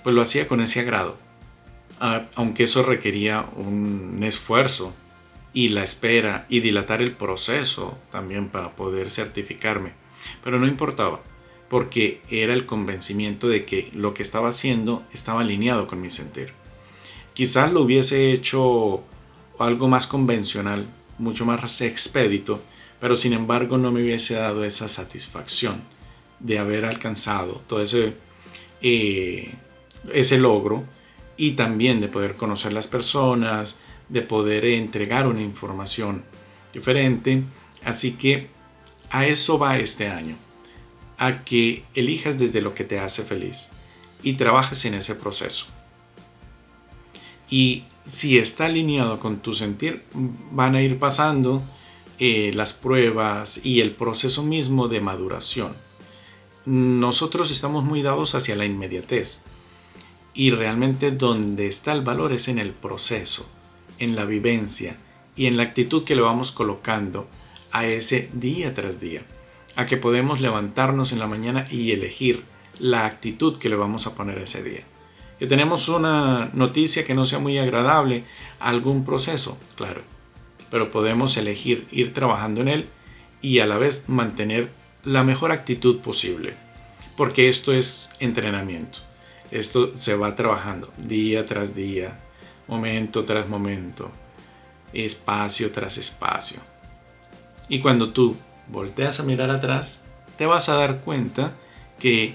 pues 0.03 0.15
lo 0.15 0.23
hacía 0.23 0.47
con 0.47 0.61
ese 0.61 0.81
agrado. 0.81 1.17
aunque 2.35 2.65
eso 2.65 2.83
requería 2.83 3.45
un 3.57 4.21
esfuerzo 4.23 4.95
y 5.53 5.69
la 5.69 5.85
espera 5.85 6.47
y 6.49 6.61
dilatar 6.61 7.03
el 7.03 7.13
proceso 7.13 7.99
también 8.11 8.49
para 8.49 8.71
poder 8.71 9.11
certificarme. 9.11 9.93
Pero 10.43 10.59
no 10.59 10.67
importaba 10.67 11.21
porque 11.71 12.21
era 12.29 12.53
el 12.53 12.67
convencimiento 12.67 13.49
de 13.49 13.65
que 13.65 13.91
lo 13.95 14.13
que 14.13 14.25
estaba 14.25 14.49
haciendo 14.49 15.05
estaba 15.15 15.41
alineado 15.43 15.87
con 15.87 16.01
mi 16.01 16.11
sentir. 16.11 16.53
Quizás 17.33 17.73
lo 17.73 17.83
hubiese 17.83 18.33
hecho 18.33 19.05
algo 19.57 19.87
más 19.87 20.09
convencional, 20.09 20.89
mucho 21.19 21.47
más 21.47 21.81
expedito, 21.81 22.61
pero 22.99 23.15
sin 23.15 23.35
embargo 23.35 23.79
no 23.79 23.93
me 23.93 24.03
hubiese 24.03 24.35
dado 24.35 24.65
esa 24.65 24.89
satisfacción 24.89 25.81
de 26.41 26.59
haber 26.59 26.85
alcanzado 26.85 27.63
todo 27.69 27.83
ese, 27.83 28.15
eh, 28.83 29.55
ese 30.13 30.39
logro 30.39 30.83
y 31.37 31.53
también 31.53 32.01
de 32.01 32.09
poder 32.09 32.35
conocer 32.35 32.73
las 32.73 32.89
personas, 32.89 33.79
de 34.09 34.23
poder 34.23 34.65
entregar 34.65 35.29
una 35.29 35.41
información 35.41 36.25
diferente. 36.73 37.45
Así 37.85 38.13
que 38.13 38.49
a 39.09 39.27
eso 39.27 39.57
va 39.57 39.79
este 39.79 40.09
año, 40.09 40.35
a 41.21 41.45
que 41.45 41.85
elijas 41.95 42.39
desde 42.39 42.63
lo 42.63 42.75
que 42.75 42.83
te 42.83 42.99
hace 42.99 43.23
feliz 43.23 43.69
y 44.23 44.33
trabajes 44.33 44.87
en 44.87 44.95
ese 44.95 45.15
proceso. 45.15 45.67
Y 47.51 47.85
si 48.07 48.39
está 48.39 48.65
alineado 48.67 49.21
con 49.21 49.41
tu 49.41 49.53
sentir, 49.53 50.03
van 50.51 50.75
a 50.75 50.83
ir 50.83 50.99
pasando 50.99 51.63
eh, 52.19 52.53
las 52.55 52.73
pruebas 52.73 53.61
y 53.63 53.83
el 53.83 53.91
proceso 53.93 54.43
mismo 54.43 54.89
de 54.89 55.03
maduración. 55.03 55.73
Nosotros 56.65 57.51
estamos 57.51 57.85
muy 57.85 58.01
dados 58.01 58.35
hacia 58.35 58.57
la 58.57 58.65
inmediatez 58.65 59.45
y 60.33 60.53
realmente 60.53 61.11
donde 61.11 61.67
está 61.67 61.93
el 61.93 62.01
valor 62.01 62.33
es 62.33 62.49
en 62.49 62.59
el 62.59 62.73
proceso, 62.73 63.47
en 63.99 64.17
la 64.17 64.25
vivencia 64.25 64.97
y 65.37 65.47
en 65.47 65.59
la 65.59 65.65
actitud 65.65 66.03
que 66.03 66.17
le 66.17 66.23
vamos 66.23 66.51
colocando 66.51 67.29
a 67.73 67.87
ese 67.87 68.31
día 68.33 68.73
tras 68.73 69.01
día, 69.01 69.23
a 69.77 69.87
que 69.87 69.97
podemos 69.97 70.41
levantarnos 70.41 71.13
en 71.13 71.19
la 71.19 71.27
mañana 71.27 71.67
y 71.71 71.93
elegir 71.93 72.45
la 72.79 73.07
actitud 73.07 73.59
que 73.59 73.69
le 73.69 73.77
vamos 73.77 74.07
a 74.07 74.15
poner 74.15 74.39
ese 74.39 74.63
día. 74.63 74.83
Que 75.39 75.47
tenemos 75.47 75.89
una 75.89 76.51
noticia 76.53 77.07
que 77.07 77.15
no 77.15 77.27
sea 77.27 77.39
muy 77.39 77.59
agradable, 77.59 78.25
algún 78.59 79.05
proceso, 79.05 79.59
claro, 79.77 80.03
pero 80.71 80.91
podemos 80.91 81.37
elegir 81.37 81.87
ir 81.91 82.13
trabajando 82.13 82.61
en 82.61 82.69
él 82.69 82.89
y 83.41 83.61
a 83.61 83.67
la 83.67 83.79
vez 83.79 84.05
mantener 84.09 84.71
la 85.05 85.25
mejor 85.25 85.53
actitud 85.53 86.01
posible, 86.01 86.55
porque 87.17 87.49
esto 87.49 87.73
es 87.73 88.15
entrenamiento. 88.21 88.99
Esto 89.51 89.97
se 89.97 90.15
va 90.15 90.37
trabajando 90.37 90.93
día 90.97 91.45
tras 91.45 91.75
día, 91.75 92.21
momento 92.69 93.25
tras 93.25 93.49
momento, 93.49 94.11
espacio 94.93 95.73
tras 95.73 95.99
espacio. 95.99 96.61
Y 97.69 97.81
cuando 97.81 98.13
tú 98.13 98.37
volteas 98.71 99.21
a 99.21 99.25
mirar 99.25 99.51
atrás, 99.51 100.03
te 100.37 100.47
vas 100.47 100.69
a 100.69 100.75
dar 100.75 101.01
cuenta 101.01 101.57
que 101.99 102.35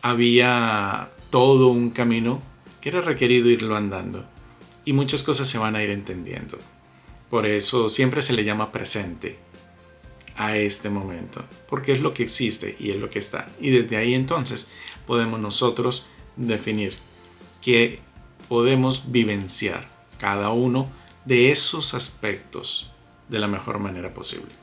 había 0.00 1.10
todo 1.30 1.68
un 1.68 1.90
camino 1.90 2.42
que 2.80 2.88
era 2.88 3.00
requerido 3.00 3.48
irlo 3.48 3.76
andando. 3.76 4.24
Y 4.84 4.92
muchas 4.92 5.22
cosas 5.22 5.48
se 5.48 5.58
van 5.58 5.76
a 5.76 5.82
ir 5.82 5.90
entendiendo. 5.90 6.58
Por 7.30 7.46
eso 7.46 7.88
siempre 7.88 8.22
se 8.22 8.32
le 8.32 8.44
llama 8.44 8.72
presente 8.72 9.38
a 10.36 10.56
este 10.56 10.90
momento, 10.90 11.44
porque 11.68 11.92
es 11.92 12.00
lo 12.00 12.14
que 12.14 12.24
existe 12.24 12.76
y 12.78 12.90
es 12.90 12.96
lo 12.96 13.10
que 13.10 13.18
está. 13.18 13.46
Y 13.60 13.70
desde 13.70 13.96
ahí 13.96 14.14
entonces 14.14 14.70
podemos 15.06 15.38
nosotros 15.38 16.06
definir 16.36 16.94
que 17.60 18.00
podemos 18.48 19.12
vivenciar 19.12 19.88
cada 20.18 20.50
uno 20.50 20.90
de 21.24 21.52
esos 21.52 21.94
aspectos 21.94 22.90
de 23.28 23.38
la 23.38 23.46
mejor 23.46 23.78
manera 23.78 24.12
posible. 24.12 24.61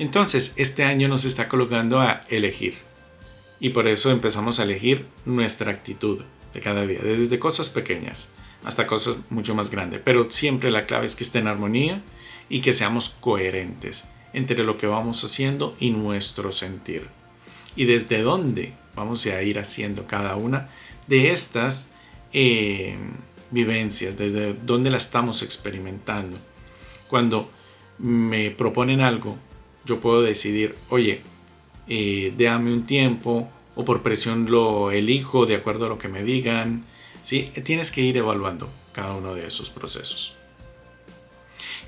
Entonces, 0.00 0.54
este 0.56 0.82
año 0.84 1.08
nos 1.08 1.26
está 1.26 1.46
colocando 1.46 2.00
a 2.00 2.22
elegir. 2.30 2.74
Y 3.60 3.68
por 3.68 3.86
eso 3.86 4.10
empezamos 4.10 4.58
a 4.58 4.62
elegir 4.62 5.04
nuestra 5.26 5.70
actitud 5.70 6.22
de 6.54 6.60
cada 6.60 6.86
día, 6.86 7.00
desde 7.02 7.38
cosas 7.38 7.68
pequeñas 7.68 8.32
hasta 8.64 8.86
cosas 8.86 9.16
mucho 9.28 9.54
más 9.54 9.70
grandes. 9.70 10.00
Pero 10.02 10.30
siempre 10.30 10.70
la 10.70 10.86
clave 10.86 11.06
es 11.06 11.16
que 11.16 11.24
esté 11.24 11.40
en 11.40 11.48
armonía 11.48 12.02
y 12.48 12.62
que 12.62 12.72
seamos 12.72 13.10
coherentes 13.10 14.08
entre 14.32 14.64
lo 14.64 14.78
que 14.78 14.86
vamos 14.86 15.22
haciendo 15.22 15.76
y 15.78 15.90
nuestro 15.90 16.50
sentir. 16.50 17.08
Y 17.76 17.84
desde 17.84 18.22
dónde 18.22 18.72
vamos 18.96 19.26
a 19.26 19.42
ir 19.42 19.58
haciendo 19.58 20.06
cada 20.06 20.34
una 20.36 20.70
de 21.08 21.30
estas 21.30 21.92
eh, 22.32 22.96
vivencias, 23.50 24.16
desde 24.16 24.54
dónde 24.54 24.88
la 24.88 24.96
estamos 24.96 25.42
experimentando. 25.42 26.38
Cuando 27.06 27.50
me 27.98 28.50
proponen 28.50 29.02
algo, 29.02 29.36
yo 29.84 30.00
puedo 30.00 30.22
decidir, 30.22 30.76
oye, 30.88 31.22
eh, 31.88 32.32
déjame 32.36 32.72
un 32.72 32.86
tiempo 32.86 33.48
o 33.74 33.84
por 33.84 34.02
presión 34.02 34.50
lo 34.50 34.90
elijo 34.90 35.46
de 35.46 35.56
acuerdo 35.56 35.86
a 35.86 35.88
lo 35.88 35.98
que 35.98 36.08
me 36.08 36.22
digan, 36.22 36.84
¿sí? 37.22 37.52
Tienes 37.64 37.90
que 37.90 38.02
ir 38.02 38.16
evaluando 38.16 38.68
cada 38.92 39.14
uno 39.14 39.34
de 39.34 39.46
esos 39.46 39.70
procesos. 39.70 40.36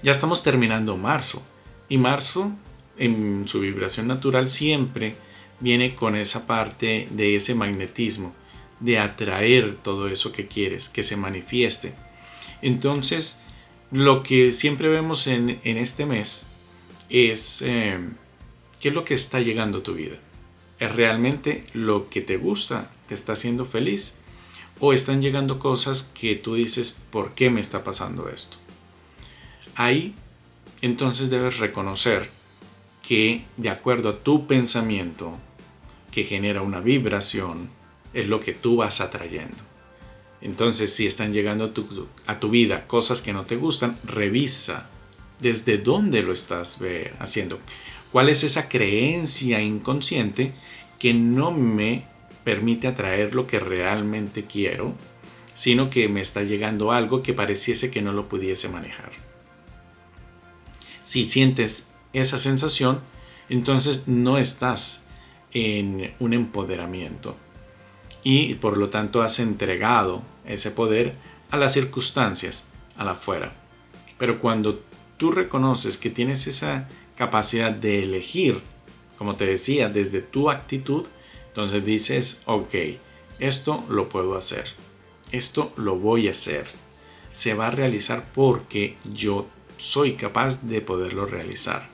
Ya 0.02 0.10
estamos 0.10 0.42
terminando 0.42 0.96
marzo 0.96 1.42
y 1.88 1.98
marzo 1.98 2.52
en 2.98 3.46
su 3.46 3.60
vibración 3.60 4.06
natural 4.06 4.48
siempre 4.48 5.14
viene 5.60 5.94
con 5.94 6.16
esa 6.16 6.46
parte 6.46 7.08
de 7.10 7.36
ese 7.36 7.54
magnetismo, 7.54 8.34
de 8.80 8.98
atraer 8.98 9.76
todo 9.76 10.08
eso 10.08 10.32
que 10.32 10.48
quieres, 10.48 10.88
que 10.88 11.04
se 11.04 11.16
manifieste. 11.16 11.94
Entonces, 12.62 13.40
lo 13.90 14.22
que 14.22 14.52
siempre 14.52 14.88
vemos 14.88 15.26
en, 15.26 15.60
este 15.62 16.04
mes 16.06 16.48
es 17.12 17.62
eh, 17.62 17.98
qué 18.80 18.88
es 18.88 18.94
lo 18.94 19.04
que 19.04 19.14
está 19.14 19.40
llegando 19.40 19.78
a 19.78 19.82
tu 19.82 19.94
vida. 19.94 20.16
¿Es 20.80 20.92
realmente 20.92 21.64
lo 21.72 22.10
que 22.10 22.20
te 22.22 22.36
gusta? 22.36 22.90
¿Te 23.06 23.14
está 23.14 23.34
haciendo 23.34 23.64
feliz? 23.64 24.18
o 24.84 24.92
están 24.92 25.22
llegando 25.22 25.60
cosas 25.60 26.10
que 26.12 26.34
tú 26.34 26.56
dices, 26.56 27.00
¿por 27.10 27.34
qué 27.34 27.50
me 27.50 27.60
está 27.60 27.84
pasando 27.84 28.28
esto? 28.28 28.56
Ahí 29.76 30.12
entonces 30.80 31.30
debes 31.30 31.58
reconocer 31.58 32.28
que 33.00 33.44
de 33.56 33.70
acuerdo 33.70 34.08
a 34.08 34.18
tu 34.18 34.48
pensamiento, 34.48 35.38
que 36.10 36.24
genera 36.24 36.62
una 36.62 36.80
vibración, 36.80 37.70
es 38.12 38.28
lo 38.28 38.40
que 38.40 38.54
tú 38.54 38.74
vas 38.74 39.00
atrayendo. 39.00 39.56
Entonces, 40.40 40.92
si 40.92 41.06
están 41.06 41.32
llegando 41.32 41.66
a 41.66 41.72
tu, 41.72 42.08
a 42.26 42.40
tu 42.40 42.50
vida 42.50 42.88
cosas 42.88 43.22
que 43.22 43.32
no 43.32 43.44
te 43.44 43.54
gustan, 43.54 43.96
revisa 44.02 44.90
desde 45.42 45.76
dónde 45.78 46.22
lo 46.22 46.32
estás 46.32 46.80
haciendo. 47.18 47.58
¿Cuál 48.10 48.28
es 48.28 48.44
esa 48.44 48.68
creencia 48.68 49.60
inconsciente 49.60 50.52
que 50.98 51.12
no 51.12 51.50
me 51.50 52.04
permite 52.44 52.88
atraer 52.88 53.34
lo 53.34 53.46
que 53.46 53.60
realmente 53.60 54.44
quiero, 54.44 54.94
sino 55.54 55.90
que 55.90 56.08
me 56.08 56.20
está 56.20 56.42
llegando 56.42 56.92
algo 56.92 57.22
que 57.22 57.34
pareciese 57.34 57.90
que 57.90 58.02
no 58.02 58.12
lo 58.12 58.28
pudiese 58.28 58.68
manejar. 58.68 59.12
Si 61.02 61.28
sientes 61.28 61.90
esa 62.12 62.38
sensación, 62.38 63.00
entonces 63.48 64.06
no 64.06 64.38
estás 64.38 65.04
en 65.52 66.14
un 66.20 66.32
empoderamiento 66.32 67.36
y 68.22 68.54
por 68.54 68.78
lo 68.78 68.88
tanto 68.88 69.22
has 69.22 69.40
entregado 69.40 70.22
ese 70.46 70.70
poder 70.70 71.16
a 71.50 71.56
las 71.56 71.72
circunstancias, 71.74 72.68
a 72.96 73.04
la 73.04 73.12
afuera. 73.12 73.52
Pero 74.18 74.40
cuando 74.40 74.82
tú 75.22 75.30
reconoces 75.30 75.98
que 75.98 76.10
tienes 76.10 76.48
esa 76.48 76.88
capacidad 77.14 77.70
de 77.70 78.02
elegir, 78.02 78.60
como 79.16 79.36
te 79.36 79.46
decía, 79.46 79.88
desde 79.88 80.20
tu 80.20 80.50
actitud, 80.50 81.06
entonces 81.46 81.84
dices, 81.84 82.42
ok, 82.46 82.74
esto 83.38 83.84
lo 83.88 84.08
puedo 84.08 84.36
hacer, 84.36 84.64
esto 85.30 85.72
lo 85.76 85.94
voy 85.94 86.26
a 86.26 86.32
hacer. 86.32 86.66
Se 87.30 87.54
va 87.54 87.68
a 87.68 87.70
realizar 87.70 88.32
porque 88.34 88.96
yo 89.14 89.46
soy 89.76 90.14
capaz 90.14 90.62
de 90.62 90.80
poderlo 90.80 91.24
realizar. 91.24 91.88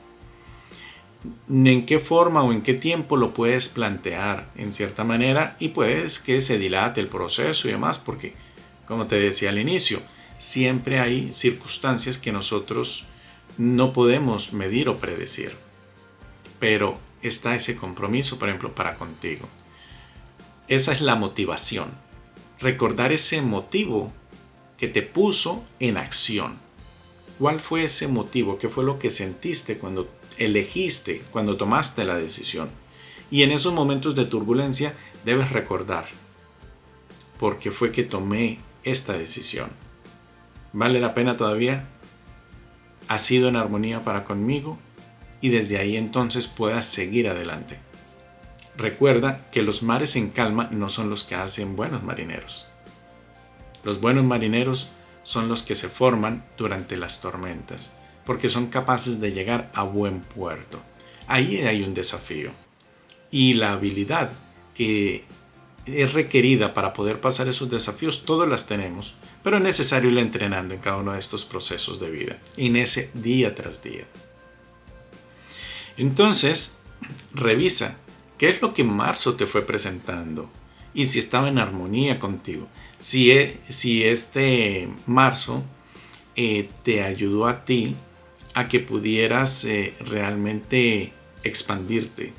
¿En 1.47 1.85
qué 1.85 1.99
forma 1.99 2.41
o 2.41 2.51
en 2.51 2.63
qué 2.63 2.73
tiempo 2.73 3.15
lo 3.15 3.35
puedes 3.35 3.69
plantear 3.69 4.49
en 4.55 4.73
cierta 4.73 5.03
manera? 5.03 5.55
Y 5.59 5.67
puedes 5.67 6.17
que 6.17 6.41
se 6.41 6.57
dilate 6.57 6.99
el 6.99 7.09
proceso 7.09 7.67
y 7.67 7.73
demás, 7.73 7.99
porque, 7.99 8.33
como 8.87 9.05
te 9.05 9.19
decía 9.19 9.49
al 9.49 9.59
inicio, 9.59 10.01
siempre 10.39 10.99
hay 10.99 11.31
circunstancias 11.31 12.17
que 12.17 12.31
nosotros 12.31 13.05
no 13.57 13.93
podemos 13.93 14.53
medir 14.53 14.89
o 14.89 14.97
predecir. 14.97 15.55
Pero 16.59 16.97
está 17.21 17.55
ese 17.55 17.75
compromiso, 17.75 18.39
por 18.39 18.49
ejemplo, 18.49 18.73
para 18.73 18.95
contigo. 18.95 19.47
Esa 20.67 20.91
es 20.91 21.01
la 21.01 21.15
motivación. 21.15 21.89
Recordar 22.59 23.11
ese 23.11 23.41
motivo 23.41 24.11
que 24.77 24.87
te 24.87 25.01
puso 25.01 25.63
en 25.79 25.97
acción. 25.97 26.57
¿Cuál 27.37 27.59
fue 27.59 27.85
ese 27.85 28.07
motivo? 28.07 28.57
¿Qué 28.57 28.69
fue 28.69 28.83
lo 28.83 28.99
que 28.99 29.11
sentiste 29.11 29.77
cuando 29.77 30.09
elegiste, 30.37 31.21
cuando 31.31 31.57
tomaste 31.57 32.03
la 32.03 32.17
decisión? 32.17 32.69
Y 33.31 33.43
en 33.43 33.51
esos 33.51 33.73
momentos 33.73 34.15
de 34.15 34.25
turbulencia 34.25 34.95
debes 35.25 35.51
recordar 35.51 36.07
por 37.39 37.59
qué 37.59 37.71
fue 37.71 37.91
que 37.91 38.03
tomé 38.03 38.59
esta 38.83 39.17
decisión. 39.17 39.69
¿Vale 40.73 40.99
la 40.99 41.13
pena 41.13 41.37
todavía? 41.37 41.87
¿Ha 43.09 43.19
sido 43.19 43.49
en 43.49 43.57
armonía 43.57 43.99
para 43.99 44.23
conmigo? 44.23 44.79
y 45.41 45.49
desde 45.49 45.77
ahí 45.77 45.97
entonces 45.97 46.47
puedas 46.47 46.85
seguir 46.85 47.27
adelante. 47.27 47.77
Recuerda 48.77 49.41
que 49.51 49.61
los 49.61 49.83
mares 49.83 50.15
en 50.15 50.29
calma 50.29 50.69
no 50.71 50.89
son 50.89 51.09
los 51.09 51.23
que 51.23 51.35
hacen 51.35 51.75
buenos 51.75 52.03
marineros. 52.03 52.67
Los 53.83 53.99
buenos 53.99 54.23
marineros 54.23 54.89
son 55.23 55.47
los 55.47 55.63
que 55.63 55.75
se 55.75 55.89
forman 55.89 56.45
durante 56.57 56.97
las 56.97 57.21
tormentas, 57.21 57.93
porque 58.25 58.49
son 58.49 58.67
capaces 58.67 59.19
de 59.19 59.31
llegar 59.31 59.69
a 59.73 59.83
buen 59.83 60.21
puerto. 60.21 60.79
Ahí 61.27 61.57
hay 61.57 61.83
un 61.83 61.93
desafío. 61.93 62.51
Y 63.31 63.53
la 63.53 63.73
habilidad 63.73 64.31
que 64.73 65.23
es 65.95 66.13
requerida 66.13 66.73
para 66.73 66.93
poder 66.93 67.21
pasar 67.21 67.47
esos 67.47 67.69
desafíos, 67.69 68.25
todas 68.25 68.49
las 68.49 68.67
tenemos, 68.67 69.15
pero 69.43 69.57
es 69.57 69.63
necesario 69.63 70.09
ir 70.09 70.17
entrenando 70.17 70.73
en 70.73 70.79
cada 70.79 70.97
uno 70.97 71.13
de 71.13 71.19
estos 71.19 71.45
procesos 71.45 71.99
de 71.99 72.09
vida, 72.09 72.37
en 72.57 72.75
ese 72.75 73.09
día 73.13 73.55
tras 73.55 73.83
día. 73.83 74.05
Entonces, 75.97 76.77
revisa 77.33 77.97
qué 78.37 78.49
es 78.49 78.61
lo 78.61 78.73
que 78.73 78.83
marzo 78.83 79.35
te 79.35 79.47
fue 79.47 79.63
presentando 79.63 80.49
y 80.93 81.05
si 81.05 81.19
estaba 81.19 81.49
en 81.49 81.59
armonía 81.59 82.19
contigo. 82.19 82.67
Si, 82.97 83.31
e, 83.31 83.59
si 83.69 84.03
este 84.03 84.89
marzo 85.05 85.63
eh, 86.35 86.69
te 86.83 87.03
ayudó 87.03 87.47
a 87.47 87.65
ti 87.65 87.95
a 88.53 88.67
que 88.67 88.79
pudieras 88.79 89.65
eh, 89.65 89.93
realmente 89.99 91.13
expandirte, 91.43 92.33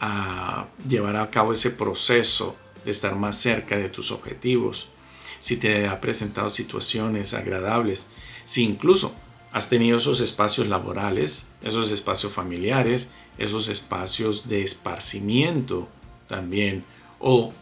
a 0.00 0.66
llevar 0.88 1.16
a 1.16 1.30
cabo 1.30 1.52
ese 1.52 1.70
proceso 1.70 2.56
de 2.86 2.92
estar 2.92 3.16
más 3.16 3.36
cerca 3.36 3.76
de 3.76 3.90
tus 3.90 4.10
objetivos, 4.12 4.88
si 5.40 5.56
te 5.56 5.88
ha 5.88 6.00
presentado 6.00 6.48
situaciones 6.50 7.34
agradables, 7.34 8.06
si 8.44 8.62
incluso 8.62 9.14
has 9.52 9.68
tenido 9.68 9.98
esos 9.98 10.20
espacios 10.20 10.68
laborales, 10.68 11.48
esos 11.62 11.90
espacios 11.90 12.32
familiares, 12.32 13.10
esos 13.38 13.68
espacios 13.68 14.48
de 14.48 14.62
esparcimiento 14.62 15.88
también, 16.28 16.84
o 17.18 17.52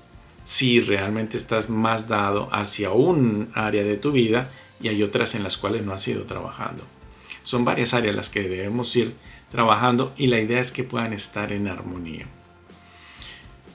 si 0.45 0.81
realmente 0.81 1.37
estás 1.37 1.71
más 1.71 2.07
dado 2.07 2.49
hacia 2.53 2.93
un 2.93 3.51
área 3.55 3.83
de 3.83 3.97
tu 3.97 4.13
vida 4.13 4.51
y 4.81 4.89
hay 4.89 5.03
otras 5.03 5.35
en 5.35 5.43
las 5.43 5.57
cuales 5.57 5.85
no 5.85 5.95
has 5.95 6.07
ido 6.07 6.25
trabajando. 6.25 6.85
Son 7.43 7.65
varias 7.65 7.95
áreas 7.95 8.15
las 8.15 8.29
que 8.29 8.43
debemos 8.43 8.95
ir 8.95 9.15
trabajando 9.51 10.13
y 10.19 10.27
la 10.27 10.41
idea 10.41 10.61
es 10.61 10.71
que 10.71 10.85
puedan 10.85 11.15
estar 11.15 11.51
en 11.51 11.69
armonía. 11.69 12.27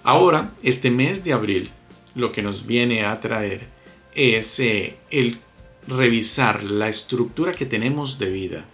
Ahora, 0.04 0.52
este 0.64 0.92
mes 0.92 1.24
de 1.24 1.34
abril, 1.34 1.72
lo 2.16 2.32
que 2.32 2.42
nos 2.42 2.66
viene 2.66 3.06
a 3.06 3.20
traer 3.20 3.68
es 4.16 4.60
eh, 4.60 4.98
el 5.12 5.40
revisar 5.88 6.64
la 6.64 6.88
estructura 6.88 7.54
que 7.54 7.66
tenemos 7.66 8.20
de 8.20 8.30
vida, 8.30 8.66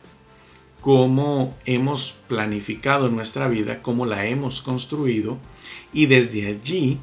cómo 0.81 1.55
hemos 1.65 2.19
planificado 2.27 3.09
nuestra 3.09 3.47
vida, 3.47 3.81
cómo 3.81 4.05
la 4.05 4.27
hemos 4.27 4.61
construido 4.61 5.37
y 5.93 6.05
desde 6.05 6.47
allí 6.47 6.99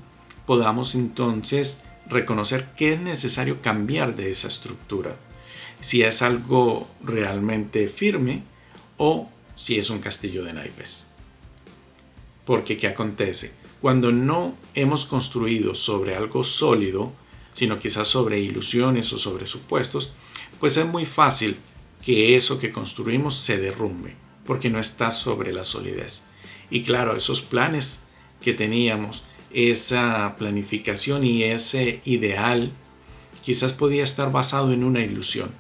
podamos 0.47 0.95
entonces 0.95 1.83
reconocer 2.09 2.69
qué 2.76 2.95
es 2.95 3.00
necesario 3.00 3.61
cambiar 3.61 4.14
de 4.14 4.31
esa 4.31 4.49
estructura. 4.49 5.17
Si 5.81 6.02
es 6.02 6.23
algo 6.23 6.88
realmente 7.02 7.88
firme 7.88 8.43
o 8.99 9.29
si 9.57 9.79
es 9.79 9.91
un 9.91 9.99
castillo 9.99 10.45
de 10.45 10.52
naipes. 10.52 11.09
Porque 12.45 12.76
¿qué 12.76 12.88
acontece? 12.88 13.62
Cuando 13.83 14.12
no 14.12 14.55
hemos 14.75 15.05
construido 15.05 15.75
sobre 15.75 16.15
algo 16.15 16.45
sólido, 16.45 17.12
sino 17.53 17.81
quizás 17.81 18.07
sobre 18.07 18.39
ilusiones 18.39 19.12
o 19.12 19.19
sobre 19.19 19.49
supuestos, 19.49 20.12
pues 20.61 20.77
es 20.77 20.87
muy 20.87 21.05
fácil 21.05 21.57
que 22.01 22.37
eso 22.37 22.61
que 22.61 22.71
construimos 22.71 23.35
se 23.35 23.59
derrumbe, 23.59 24.15
porque 24.47 24.71
no 24.71 24.79
está 24.79 25.11
sobre 25.11 25.53
la 25.53 25.65
solidez. 25.65 26.29
Y 26.71 26.85
claro, 26.85 27.17
esos 27.17 27.41
planes 27.41 28.07
que 28.41 28.55
teníamos, 28.55 29.25
esa 29.53 30.37
planificación 30.39 31.25
y 31.25 31.43
ese 31.43 32.03
ideal 32.05 32.71
quizás 33.43 33.73
podía 33.73 34.05
estar 34.05 34.31
basado 34.31 34.73
en 34.73 34.85
una 34.85 35.01
ilusión. 35.01 35.51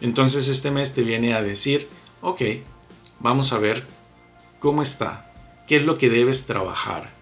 Entonces 0.00 0.46
este 0.46 0.70
mes 0.70 0.94
te 0.94 1.02
viene 1.02 1.34
a 1.34 1.42
decir, 1.42 1.88
ok, 2.20 2.42
vamos 3.18 3.52
a 3.52 3.58
ver 3.58 3.88
cómo 4.60 4.82
está, 4.82 5.32
qué 5.66 5.78
es 5.78 5.84
lo 5.84 5.98
que 5.98 6.10
debes 6.10 6.46
trabajar. 6.46 7.18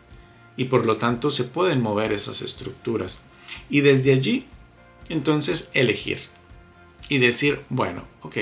Y 0.59 0.67
por 0.67 0.85
lo 0.85 0.99
tanto 0.99 1.31
se 1.31 1.45
pueden 1.45 1.81
mover 1.81 2.13
esas 2.13 2.43
estructuras. 2.43 3.23
Y 3.71 3.81
desde 3.81 4.13
allí, 4.13 4.45
entonces 5.09 5.71
elegir. 5.73 6.19
Y 7.09 7.17
decir, 7.17 7.63
bueno, 7.71 8.05
ok, 8.21 8.37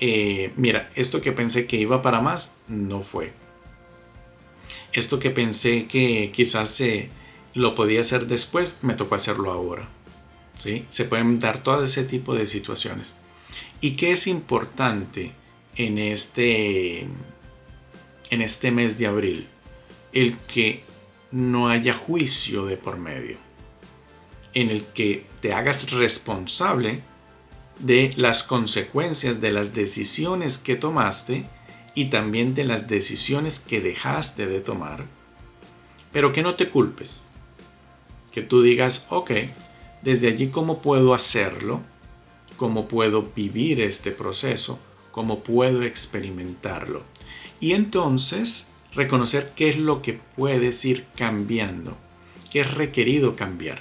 eh, 0.00 0.52
mira, 0.56 0.90
esto 0.94 1.20
que 1.20 1.32
pensé 1.32 1.66
que 1.66 1.76
iba 1.76 2.00
para 2.00 2.22
más, 2.22 2.54
no 2.66 3.02
fue 3.02 3.32
esto 4.94 5.18
que 5.18 5.30
pensé 5.30 5.86
que 5.86 6.30
quizás 6.32 6.82
lo 7.52 7.74
podía 7.74 8.00
hacer 8.00 8.26
después, 8.26 8.78
me 8.82 8.94
tocó 8.94 9.16
hacerlo 9.16 9.50
ahora. 9.50 9.88
¿sí? 10.60 10.86
Se 10.88 11.04
pueden 11.04 11.40
dar 11.40 11.62
todo 11.62 11.84
ese 11.84 12.04
tipo 12.04 12.34
de 12.34 12.46
situaciones. 12.46 13.16
¿Y 13.80 13.96
qué 13.96 14.12
es 14.12 14.26
importante 14.26 15.32
en 15.76 15.98
este, 15.98 17.00
en 18.30 18.42
este 18.42 18.70
mes 18.70 18.98
de 18.98 19.06
abril? 19.06 19.48
El 20.12 20.36
que 20.38 20.84
no 21.30 21.68
haya 21.68 21.94
juicio 21.94 22.66
de 22.66 22.76
por 22.76 22.98
medio. 22.98 23.36
En 24.52 24.70
el 24.70 24.84
que 24.84 25.26
te 25.40 25.52
hagas 25.52 25.90
responsable 25.92 27.02
de 27.78 28.12
las 28.16 28.42
consecuencias 28.42 29.40
de 29.40 29.50
las 29.50 29.74
decisiones 29.74 30.58
que 30.58 30.76
tomaste 30.76 31.48
y 31.94 32.06
también 32.06 32.54
de 32.54 32.64
las 32.64 32.88
decisiones 32.88 33.58
que 33.60 33.80
dejaste 33.80 34.46
de 34.46 34.60
tomar, 34.60 35.06
pero 36.12 36.32
que 36.32 36.42
no 36.42 36.54
te 36.54 36.68
culpes. 36.68 37.24
Que 38.32 38.42
tú 38.42 38.62
digas, 38.62 39.06
ok, 39.10 39.30
desde 40.02 40.28
allí 40.28 40.48
cómo 40.48 40.82
puedo 40.82 41.14
hacerlo, 41.14 41.80
cómo 42.56 42.88
puedo 42.88 43.30
vivir 43.34 43.80
este 43.80 44.10
proceso, 44.10 44.78
cómo 45.10 45.42
puedo 45.42 45.82
experimentarlo. 45.82 47.02
Y 47.60 47.72
entonces 47.72 48.68
reconocer 48.94 49.52
qué 49.54 49.68
es 49.68 49.78
lo 49.78 50.02
que 50.02 50.18
puedes 50.36 50.84
ir 50.84 51.06
cambiando, 51.16 51.96
qué 52.50 52.60
es 52.60 52.74
requerido 52.74 53.36
cambiar. 53.36 53.80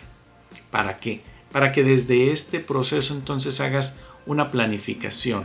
¿Para 0.71 0.99
qué? 0.99 1.21
Para 1.52 1.71
que 1.71 1.84
desde 1.84 2.32
este 2.32 2.60
proceso 2.60 3.13
entonces 3.13 3.60
hagas 3.60 3.99
una 4.26 4.52
planificación 4.52 5.43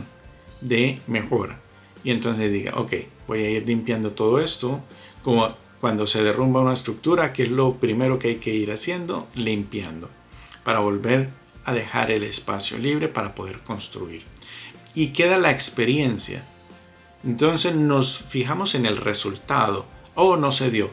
de 0.61 0.99
mejora 1.07 1.59
y 2.03 2.11
entonces 2.11 2.51
diga, 2.51 2.73
ok, 2.75 2.93
voy 3.27 3.43
a 3.43 3.49
ir 3.49 3.67
limpiando 3.67 4.11
todo 4.11 4.39
esto, 4.39 4.81
como 5.23 5.55
cuando 5.81 6.07
se 6.07 6.23
derrumba 6.23 6.61
una 6.61 6.73
estructura, 6.73 7.33
que 7.33 7.43
es 7.43 7.49
lo 7.49 7.75
primero 7.75 8.19
que 8.19 8.29
hay 8.29 8.35
que 8.35 8.53
ir 8.53 8.71
haciendo, 8.71 9.27
limpiando, 9.35 10.09
para 10.63 10.79
volver 10.79 11.29
a 11.65 11.73
dejar 11.73 12.11
el 12.11 12.23
espacio 12.23 12.77
libre 12.77 13.07
para 13.07 13.35
poder 13.35 13.59
construir. 13.59 14.23
Y 14.95 15.07
queda 15.07 15.37
la 15.37 15.51
experiencia. 15.51 16.43
Entonces 17.23 17.75
nos 17.75 18.19
fijamos 18.19 18.75
en 18.75 18.85
el 18.85 18.97
resultado. 18.97 19.85
Oh, 20.15 20.37
no 20.37 20.51
se 20.51 20.71
dio. 20.71 20.89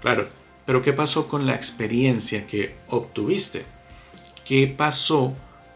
Claro, 0.00 0.28
pero 0.64 0.82
¿qué 0.82 0.92
pasó 0.92 1.28
con 1.28 1.46
la 1.46 1.54
experiencia 1.54 2.46
que 2.46 2.76
obtuviste? 2.88 3.64
¿Qué 4.44 4.66
pasó 4.66 5.34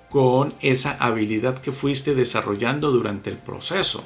con 0.09 0.55
esa 0.61 0.93
habilidad 0.93 1.59
que 1.59 1.73
fuiste 1.73 2.15
desarrollando 2.15 2.91
durante 2.91 3.31
el 3.31 3.37
proceso? 3.37 4.05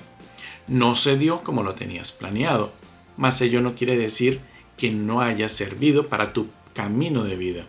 no 0.66 0.94
se 0.94 1.16
dio 1.18 1.42
como 1.42 1.62
lo 1.62 1.74
tenías 1.74 2.12
planeado, 2.12 2.72
mas 3.16 3.40
ello 3.40 3.60
no 3.60 3.74
quiere 3.74 3.96
decir 3.96 4.40
que 4.76 4.90
no 4.90 5.20
haya 5.20 5.48
servido 5.48 6.08
para 6.08 6.32
tu 6.32 6.48
camino 6.72 7.24
de 7.24 7.36
vida, 7.36 7.66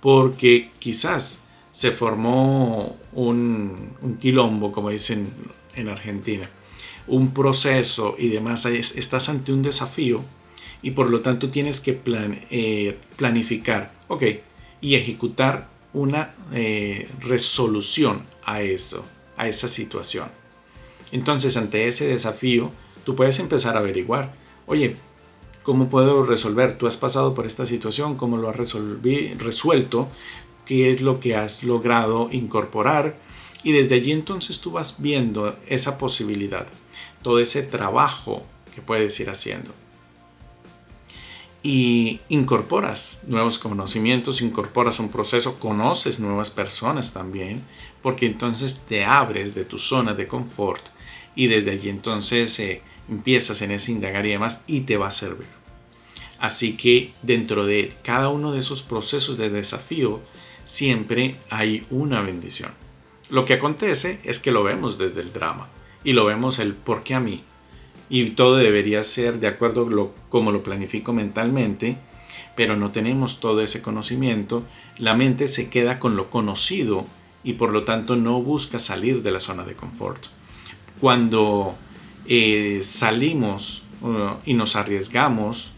porque 0.00 0.70
quizás 0.78 1.44
se 1.70 1.90
formó 1.90 2.96
un, 3.12 4.16
quilombo, 4.20 4.72
como 4.72 4.90
dicen 4.90 5.28
en 5.74 5.88
Argentina, 5.88 6.48
un 7.06 7.32
proceso 7.32 8.16
y 8.18 8.28
demás, 8.28 8.66
estás 8.66 9.28
ante 9.28 9.52
un 9.52 9.62
desafío 9.62 10.24
y 10.82 10.92
por 10.92 11.10
lo 11.10 11.20
tanto 11.20 11.50
tienes 11.50 11.80
que 11.80 12.00
eh, 12.50 12.98
planificar, 13.16 13.92
ok, 14.08 14.22
y 14.80 14.94
ejecutar 14.96 15.68
una 15.94 16.34
eh, 16.52 17.08
resolución 17.20 18.22
a 18.44 18.60
eso, 18.62 19.04
a 19.36 19.48
esa 19.48 19.68
situación. 19.68 20.28
Entonces, 21.12 21.56
ante 21.56 21.88
ese 21.88 22.06
desafío, 22.06 22.70
tú 23.04 23.14
puedes 23.16 23.38
empezar 23.38 23.76
a 23.76 23.80
averiguar, 23.80 24.34
oye, 24.66 24.96
¿cómo 25.62 25.88
puedo 25.88 26.24
resolver? 26.24 26.76
Tú 26.76 26.86
has 26.86 26.96
pasado 26.96 27.34
por 27.34 27.46
esta 27.46 27.66
situación, 27.66 28.16
¿cómo 28.16 28.36
lo 28.36 28.50
has 28.50 28.56
resuelto? 28.56 30.08
¿Qué 30.66 30.90
es 30.90 31.00
lo 31.00 31.20
que 31.20 31.36
has 31.36 31.62
logrado 31.62 32.28
incorporar? 32.32 33.14
Y 33.64 33.72
desde 33.72 33.96
allí 33.96 34.12
entonces 34.12 34.60
tú 34.60 34.72
vas 34.72 34.96
viendo 34.98 35.58
esa 35.66 35.98
posibilidad, 35.98 36.66
todo 37.22 37.40
ese 37.40 37.62
trabajo 37.62 38.44
que 38.74 38.82
puedes 38.82 39.18
ir 39.18 39.30
haciendo. 39.30 39.72
Y 41.62 42.20
incorporas 42.28 43.20
nuevos 43.26 43.58
conocimientos, 43.58 44.42
incorporas 44.42 45.00
un 45.00 45.08
proceso, 45.08 45.58
conoces 45.58 46.20
nuevas 46.20 46.50
personas 46.50 47.14
también, 47.14 47.62
porque 48.02 48.26
entonces 48.26 48.82
te 48.86 49.06
abres 49.06 49.54
de 49.54 49.64
tu 49.64 49.78
zona 49.78 50.12
de 50.12 50.28
confort 50.28 50.82
y 51.34 51.46
desde 51.46 51.70
allí 51.70 51.88
entonces 51.88 52.58
eh, 52.60 52.82
empiezas 53.08 53.62
en 53.62 53.70
ese 53.70 53.92
indagar 53.92 54.26
y 54.26 54.32
demás 54.32 54.60
y 54.66 54.80
te 54.80 54.98
va 54.98 55.08
a 55.08 55.10
servir. 55.10 55.46
Así 56.38 56.76
que 56.76 57.12
dentro 57.22 57.64
de 57.64 57.94
cada 58.02 58.28
uno 58.28 58.52
de 58.52 58.60
esos 58.60 58.82
procesos 58.82 59.38
de 59.38 59.48
desafío 59.48 60.20
siempre 60.66 61.36
hay 61.48 61.86
una 61.88 62.20
bendición. 62.20 62.83
Lo 63.30 63.44
que 63.44 63.54
acontece 63.54 64.20
es 64.24 64.38
que 64.38 64.52
lo 64.52 64.62
vemos 64.62 64.98
desde 64.98 65.20
el 65.20 65.32
drama 65.32 65.68
y 66.02 66.12
lo 66.12 66.24
vemos 66.24 66.58
el 66.58 66.74
por 66.74 67.02
qué 67.02 67.14
a 67.14 67.20
mí. 67.20 67.42
Y 68.08 68.30
todo 68.30 68.56
debería 68.56 69.02
ser 69.02 69.40
de 69.40 69.48
acuerdo 69.48 69.88
lo, 69.88 70.12
como 70.28 70.52
lo 70.52 70.62
planifico 70.62 71.12
mentalmente, 71.12 71.96
pero 72.54 72.76
no 72.76 72.92
tenemos 72.92 73.40
todo 73.40 73.62
ese 73.62 73.82
conocimiento. 73.82 74.62
La 74.98 75.14
mente 75.14 75.48
se 75.48 75.70
queda 75.70 75.98
con 75.98 76.16
lo 76.16 76.30
conocido 76.30 77.06
y 77.42 77.54
por 77.54 77.72
lo 77.72 77.84
tanto 77.84 78.16
no 78.16 78.42
busca 78.42 78.78
salir 78.78 79.22
de 79.22 79.30
la 79.30 79.40
zona 79.40 79.64
de 79.64 79.74
confort 79.74 80.26
cuando 81.00 81.76
eh, 82.26 82.80
salimos 82.82 83.84
y 84.44 84.54
nos 84.54 84.76
arriesgamos, 84.76 85.72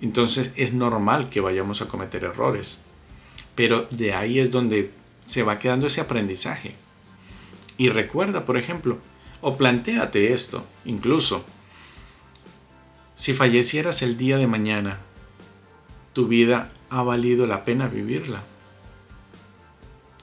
entonces 0.00 0.52
es 0.56 0.72
normal 0.72 1.28
que 1.28 1.40
vayamos 1.40 1.82
a 1.82 1.88
cometer 1.88 2.24
errores. 2.24 2.84
Pero 3.54 3.86
de 3.90 4.14
ahí 4.14 4.38
es 4.38 4.50
donde 4.50 4.90
se 5.24 5.42
va 5.42 5.58
quedando 5.58 5.86
ese 5.86 6.00
aprendizaje. 6.00 6.74
Y 7.80 7.88
recuerda, 7.88 8.44
por 8.44 8.58
ejemplo, 8.58 8.98
o 9.40 9.56
planteate 9.56 10.34
esto, 10.34 10.66
incluso, 10.84 11.46
si 13.14 13.32
fallecieras 13.32 14.02
el 14.02 14.18
día 14.18 14.36
de 14.36 14.46
mañana, 14.46 14.98
tu 16.12 16.28
vida 16.28 16.70
ha 16.90 17.02
valido 17.02 17.46
la 17.46 17.64
pena 17.64 17.88
vivirla. 17.88 18.42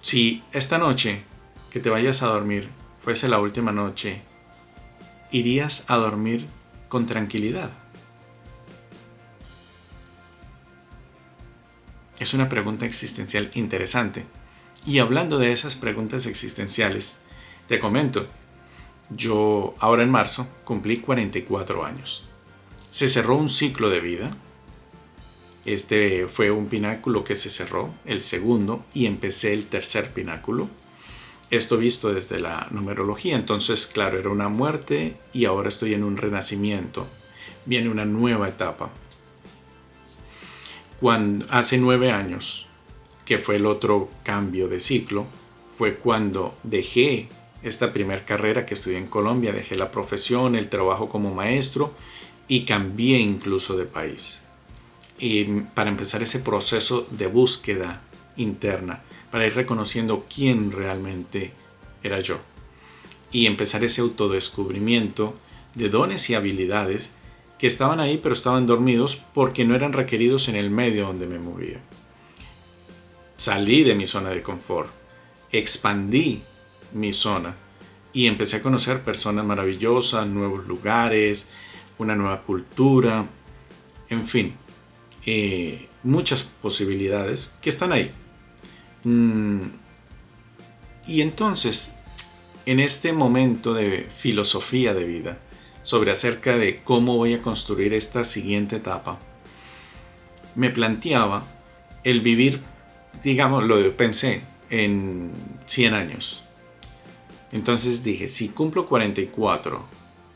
Si 0.02 0.44
esta 0.52 0.78
noche 0.78 1.24
que 1.72 1.80
te 1.80 1.90
vayas 1.90 2.22
a 2.22 2.28
dormir 2.28 2.70
fuese 3.02 3.28
la 3.28 3.40
última 3.40 3.72
noche, 3.72 4.22
¿irías 5.32 5.84
a 5.88 5.96
dormir 5.96 6.46
con 6.90 7.08
tranquilidad? 7.08 7.72
Es 12.20 12.36
una 12.36 12.50
pregunta 12.50 12.86
existencial 12.86 13.50
interesante. 13.56 14.26
Y 14.86 15.00
hablando 15.00 15.40
de 15.40 15.54
esas 15.54 15.76
preguntas 15.76 16.28
existenciales, 16.28 17.22
te 17.68 17.80
comento, 17.80 18.28
yo 19.10 19.76
ahora 19.80 20.04
en 20.04 20.10
marzo 20.10 20.48
cumplí 20.64 21.00
44 21.00 21.86
años. 21.86 22.26
Se 22.92 23.10
cerró 23.10 23.36
un 23.36 23.50
ciclo 23.50 23.90
de 23.90 24.00
vida. 24.00 24.32
Este 25.66 26.28
fue 26.28 26.52
un 26.52 26.68
pináculo 26.68 27.24
que 27.24 27.36
se 27.36 27.50
cerró, 27.50 27.94
el 28.06 28.22
segundo, 28.22 28.86
y 28.94 29.06
empecé 29.06 29.54
el 29.54 29.66
tercer 29.68 30.12
pináculo. 30.14 30.70
Esto 31.52 31.78
visto 31.78 32.14
desde 32.14 32.40
la 32.40 32.68
numerología, 32.72 33.36
entonces 33.36 33.88
claro, 33.88 34.20
era 34.20 34.30
una 34.30 34.50
muerte 34.50 35.16
y 35.34 35.46
ahora 35.46 35.70
estoy 35.70 35.94
en 35.94 36.04
un 36.04 36.18
renacimiento. 36.18 37.08
Viene 37.66 37.90
una 37.90 38.06
nueva 38.06 38.48
etapa 38.48 38.90
cuando, 41.00 41.46
hace 41.50 41.78
nueve 41.78 42.12
años, 42.12 42.68
que 43.24 43.38
fue 43.38 43.58
el 43.58 43.66
otro 43.66 44.10
cambio 44.24 44.68
de 44.68 44.80
ciclo, 44.80 45.26
fue 45.70 45.96
cuando 45.96 46.56
dejé 46.64 47.30
esta 47.68 47.94
primera 47.94 48.26
carrera 48.26 48.66
que 48.66 48.74
estudié 48.74 48.98
en 48.98 49.08
Colombia, 49.08 49.52
dejé 49.52 49.76
la 49.76 49.92
profesión, 49.92 50.56
el 50.56 50.70
trabajo 50.70 51.10
como 51.10 51.34
maestro 51.34 51.94
y 52.48 52.66
cambié 52.66 53.20
incluso 53.20 53.78
de 53.78 53.86
país. 53.86 54.42
Y 55.20 55.44
para 55.44 55.90
empezar 55.90 56.22
ese 56.24 56.40
proceso 56.40 57.08
de 57.12 57.28
búsqueda 57.28 58.02
interna, 58.38 59.02
para 59.32 59.46
ir 59.46 59.56
reconociendo 59.56 60.26
quién 60.34 60.72
realmente 60.72 61.52
era 62.04 62.20
yo. 62.20 62.38
Y 63.32 63.46
empezar 63.46 63.84
ese 63.84 64.02
autodescubrimiento 64.02 65.36
de 65.76 65.90
dones 65.90 66.30
y 66.30 66.36
habilidades 66.36 67.14
que 67.58 67.68
estaban 67.68 68.00
ahí 68.00 68.20
pero 68.22 68.34
estaban 68.34 68.68
dormidos 68.68 69.22
porque 69.34 69.66
no 69.66 69.76
eran 69.76 69.94
requeridos 69.94 70.48
en 70.48 70.56
el 70.56 70.70
medio 70.70 71.08
donde 71.08 71.28
me 71.28 71.40
movía. 71.40 71.80
Salí 73.36 73.84
de 73.84 73.96
mi 73.96 74.08
zona 74.08 74.30
de 74.30 74.42
confort, 74.42 74.90
expandí 75.52 76.42
mi 76.94 77.14
zona 77.14 77.56
y 78.14 78.28
empecé 78.28 78.58
a 78.58 78.64
conocer 78.64 79.04
personas 79.04 79.46
maravillosas, 79.46 80.28
nuevos 80.28 80.68
lugares, 80.68 81.52
una 82.00 82.16
nueva 82.16 82.42
cultura, 82.42 83.26
en 84.10 84.26
fin, 84.26 84.56
eh, 85.26 85.88
muchas 86.04 86.44
posibilidades 86.44 87.58
que 87.62 87.70
están 87.70 87.92
ahí. 87.92 88.12
Mm, 89.04 89.68
y 91.08 91.22
entonces, 91.22 91.98
en 92.66 92.80
este 92.80 93.14
momento 93.14 93.74
de 93.74 94.08
filosofía 94.18 94.94
de 94.94 95.04
vida, 95.04 95.38
sobre 95.84 96.12
acerca 96.12 96.58
de 96.58 96.82
cómo 96.84 97.18
voy 97.18 97.34
a 97.34 97.42
construir 97.42 97.94
esta 97.94 98.24
siguiente 98.24 98.78
etapa, 98.78 99.20
me 100.56 100.70
planteaba 100.70 101.46
el 102.04 102.22
vivir, 102.22 102.62
digamos, 103.24 103.64
lo 103.64 103.96
pensé 103.96 104.42
en 104.70 105.32
100 105.66 105.94
años. 105.94 106.47
Entonces 107.52 108.04
dije, 108.04 108.28
si 108.28 108.50
cumplo 108.50 108.88
44 108.88 109.82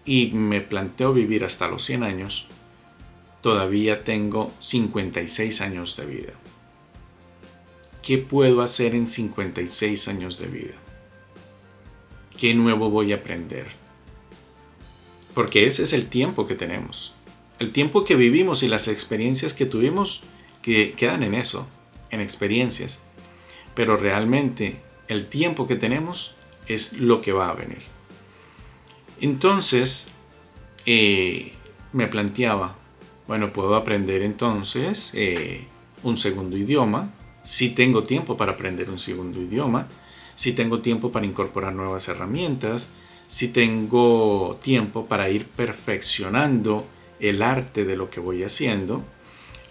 y 0.05 0.31
me 0.31 0.61
planteo 0.61 1.13
vivir 1.13 1.43
hasta 1.43 1.67
los 1.67 1.83
100 1.85 2.03
años, 2.03 2.47
todavía 3.41 4.03
tengo 4.03 4.51
56 4.59 5.61
años 5.61 5.97
de 5.97 6.05
vida. 6.05 6.33
¿Qué 8.01 8.17
puedo 8.17 8.61
hacer 8.61 8.95
en 8.95 9.07
56 9.07 10.07
años 10.07 10.39
de 10.39 10.47
vida? 10.47 10.73
¿Qué 12.39 12.55
nuevo 12.55 12.89
voy 12.89 13.13
a 13.13 13.17
aprender? 13.17 13.67
Porque 15.33 15.67
ese 15.67 15.83
es 15.83 15.93
el 15.93 16.07
tiempo 16.07 16.47
que 16.47 16.55
tenemos. 16.55 17.13
El 17.59 17.71
tiempo 17.71 18.03
que 18.03 18.15
vivimos 18.15 18.63
y 18.63 18.67
las 18.67 18.87
experiencias 18.87 19.53
que 19.53 19.67
tuvimos 19.67 20.23
que 20.61 20.93
quedan 20.93 21.23
en 21.23 21.35
eso, 21.35 21.67
en 22.09 22.21
experiencias. 22.21 23.03
Pero 23.75 23.97
realmente 23.97 24.81
el 25.07 25.27
tiempo 25.27 25.67
que 25.67 25.75
tenemos 25.75 26.35
es 26.67 26.93
lo 26.93 27.21
que 27.21 27.31
va 27.31 27.49
a 27.49 27.53
venir. 27.53 27.81
Entonces, 29.19 30.09
eh, 30.85 31.53
me 31.93 32.07
planteaba, 32.07 32.75
bueno, 33.27 33.53
puedo 33.53 33.75
aprender 33.75 34.23
entonces 34.23 35.11
eh, 35.13 35.67
un 36.03 36.17
segundo 36.17 36.57
idioma, 36.57 37.11
si 37.43 37.69
tengo 37.69 38.03
tiempo 38.03 38.37
para 38.37 38.53
aprender 38.53 38.89
un 38.89 38.99
segundo 38.99 39.39
idioma, 39.41 39.87
si 40.35 40.53
tengo 40.53 40.79
tiempo 40.79 41.11
para 41.11 41.25
incorporar 41.25 41.73
nuevas 41.73 42.07
herramientas, 42.07 42.89
si 43.27 43.47
tengo 43.47 44.59
tiempo 44.61 45.05
para 45.05 45.29
ir 45.29 45.45
perfeccionando 45.47 46.85
el 47.19 47.41
arte 47.41 47.85
de 47.85 47.95
lo 47.95 48.09
que 48.09 48.19
voy 48.19 48.43
haciendo. 48.43 49.03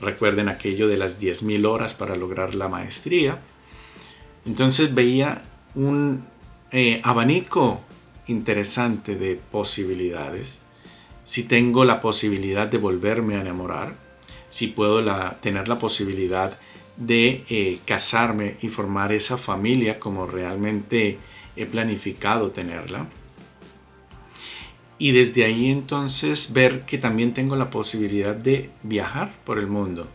Recuerden 0.00 0.48
aquello 0.48 0.88
de 0.88 0.96
las 0.96 1.20
10.000 1.20 1.66
horas 1.66 1.94
para 1.94 2.16
lograr 2.16 2.54
la 2.54 2.68
maestría. 2.68 3.40
Entonces 4.46 4.94
veía 4.94 5.42
un 5.74 6.24
eh, 6.72 7.00
abanico 7.02 7.80
interesante 8.26 9.16
de 9.16 9.36
posibilidades. 9.50 10.62
Si 11.24 11.44
tengo 11.44 11.84
la 11.84 12.00
posibilidad 12.00 12.66
de 12.66 12.78
volverme 12.78 13.36
a 13.36 13.40
enamorar, 13.40 13.94
si 14.48 14.68
puedo 14.68 15.04
tener 15.40 15.68
la 15.68 15.78
posibilidad 15.78 16.58
de 16.96 17.44
eh, 17.48 17.78
casarme 17.84 18.56
y 18.62 18.68
formar 18.68 19.12
esa 19.12 19.36
familia 19.36 19.98
como 19.98 20.26
realmente 20.26 21.18
he 21.56 21.66
planificado 21.66 22.50
tenerla 22.50 23.06
y 25.00 25.12
desde 25.12 25.46
ahí 25.46 25.70
entonces 25.70 26.52
ver 26.52 26.82
que 26.82 26.98
también 26.98 27.32
tengo 27.32 27.56
la 27.56 27.70
posibilidad 27.70 28.36
de 28.36 28.68
viajar 28.82 29.32
por 29.44 29.58
el 29.58 29.66
mundo 29.66 30.06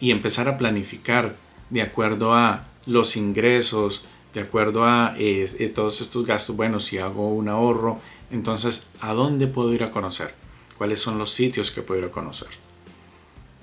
y 0.00 0.12
empezar 0.12 0.48
a 0.48 0.56
planificar 0.56 1.36
de 1.68 1.82
acuerdo 1.82 2.32
a 2.32 2.66
los 2.86 3.18
ingresos, 3.18 4.06
de 4.32 4.40
acuerdo 4.40 4.84
a 4.84 5.14
eh, 5.18 5.72
todos 5.74 6.00
estos 6.00 6.26
gastos. 6.26 6.56
Bueno, 6.56 6.80
si 6.80 6.98
hago 6.98 7.32
un 7.32 7.48
ahorro, 7.48 7.98
entonces, 8.30 8.88
¿a 9.00 9.12
dónde 9.12 9.46
puedo 9.46 9.72
ir 9.74 9.82
a 9.82 9.90
conocer? 9.90 10.34
¿Cuáles 10.78 11.00
son 11.00 11.18
los 11.18 11.32
sitios 11.32 11.70
que 11.70 11.82
puedo 11.82 12.00
ir 12.00 12.06
a 12.06 12.12
conocer? 12.12 12.48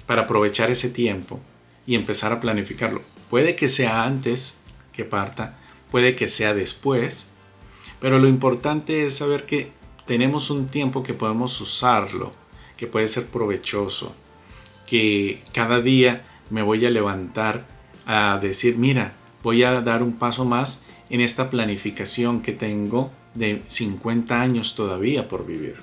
Para 0.05 0.23
aprovechar 0.23 0.69
ese 0.69 0.89
tiempo 0.89 1.39
y 1.85 1.95
empezar 1.95 2.31
a 2.31 2.39
planificarlo. 2.39 3.01
Puede 3.29 3.55
que 3.55 3.69
sea 3.69 4.03
antes 4.03 4.59
que 4.93 5.05
parta, 5.05 5.57
puede 5.91 6.15
que 6.15 6.27
sea 6.27 6.53
después, 6.53 7.27
pero 7.99 8.19
lo 8.19 8.27
importante 8.27 9.05
es 9.05 9.15
saber 9.15 9.45
que 9.45 9.71
tenemos 10.05 10.49
un 10.49 10.67
tiempo 10.67 11.03
que 11.03 11.13
podemos 11.13 11.59
usarlo, 11.59 12.31
que 12.77 12.87
puede 12.87 13.07
ser 13.07 13.27
provechoso, 13.27 14.15
que 14.85 15.43
cada 15.53 15.81
día 15.81 16.23
me 16.49 16.61
voy 16.61 16.85
a 16.85 16.89
levantar 16.89 17.65
a 18.05 18.39
decir, 18.41 18.77
mira, 18.77 19.13
voy 19.47 19.63
a 19.63 19.79
dar 19.79 20.03
un 20.03 20.11
paso 20.11 20.43
más 20.43 20.83
en 21.09 21.21
esta 21.21 21.49
planificación 21.49 22.41
que 22.41 22.51
tengo 22.51 23.11
de 23.33 23.63
50 23.67 24.41
años 24.41 24.75
todavía 24.75 25.29
por 25.29 25.45
vivir. 25.45 25.77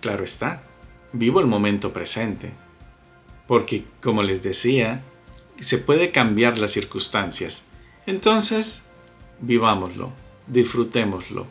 Claro 0.00 0.24
está, 0.24 0.64
vivo 1.12 1.38
el 1.38 1.46
momento 1.46 1.92
presente, 1.92 2.50
porque 3.46 3.84
como 4.02 4.24
les 4.24 4.42
decía, 4.42 5.04
se 5.60 5.78
puede 5.78 6.10
cambiar 6.10 6.58
las 6.58 6.72
circunstancias. 6.72 7.68
Entonces, 8.06 8.84
vivámoslo, 9.40 10.10
disfrutémoslo, 10.48 11.46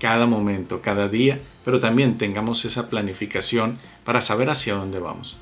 cada 0.00 0.26
momento, 0.26 0.82
cada 0.82 1.08
día, 1.08 1.38
pero 1.64 1.78
también 1.78 2.18
tengamos 2.18 2.64
esa 2.64 2.90
planificación 2.90 3.78
para 4.02 4.20
saber 4.20 4.50
hacia 4.50 4.74
dónde 4.74 4.98
vamos. 4.98 5.36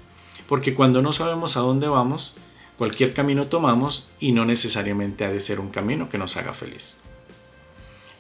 Porque 0.46 0.74
cuando 0.74 1.00
no 1.00 1.14
sabemos 1.14 1.56
a 1.56 1.60
dónde 1.60 1.88
vamos, 1.88 2.34
cualquier 2.80 3.12
camino 3.12 3.48
tomamos 3.48 4.08
y 4.20 4.32
no 4.32 4.46
necesariamente 4.46 5.26
ha 5.26 5.30
de 5.30 5.42
ser 5.42 5.60
un 5.60 5.68
camino 5.68 6.08
que 6.08 6.16
nos 6.16 6.38
haga 6.38 6.54
feliz. 6.54 7.00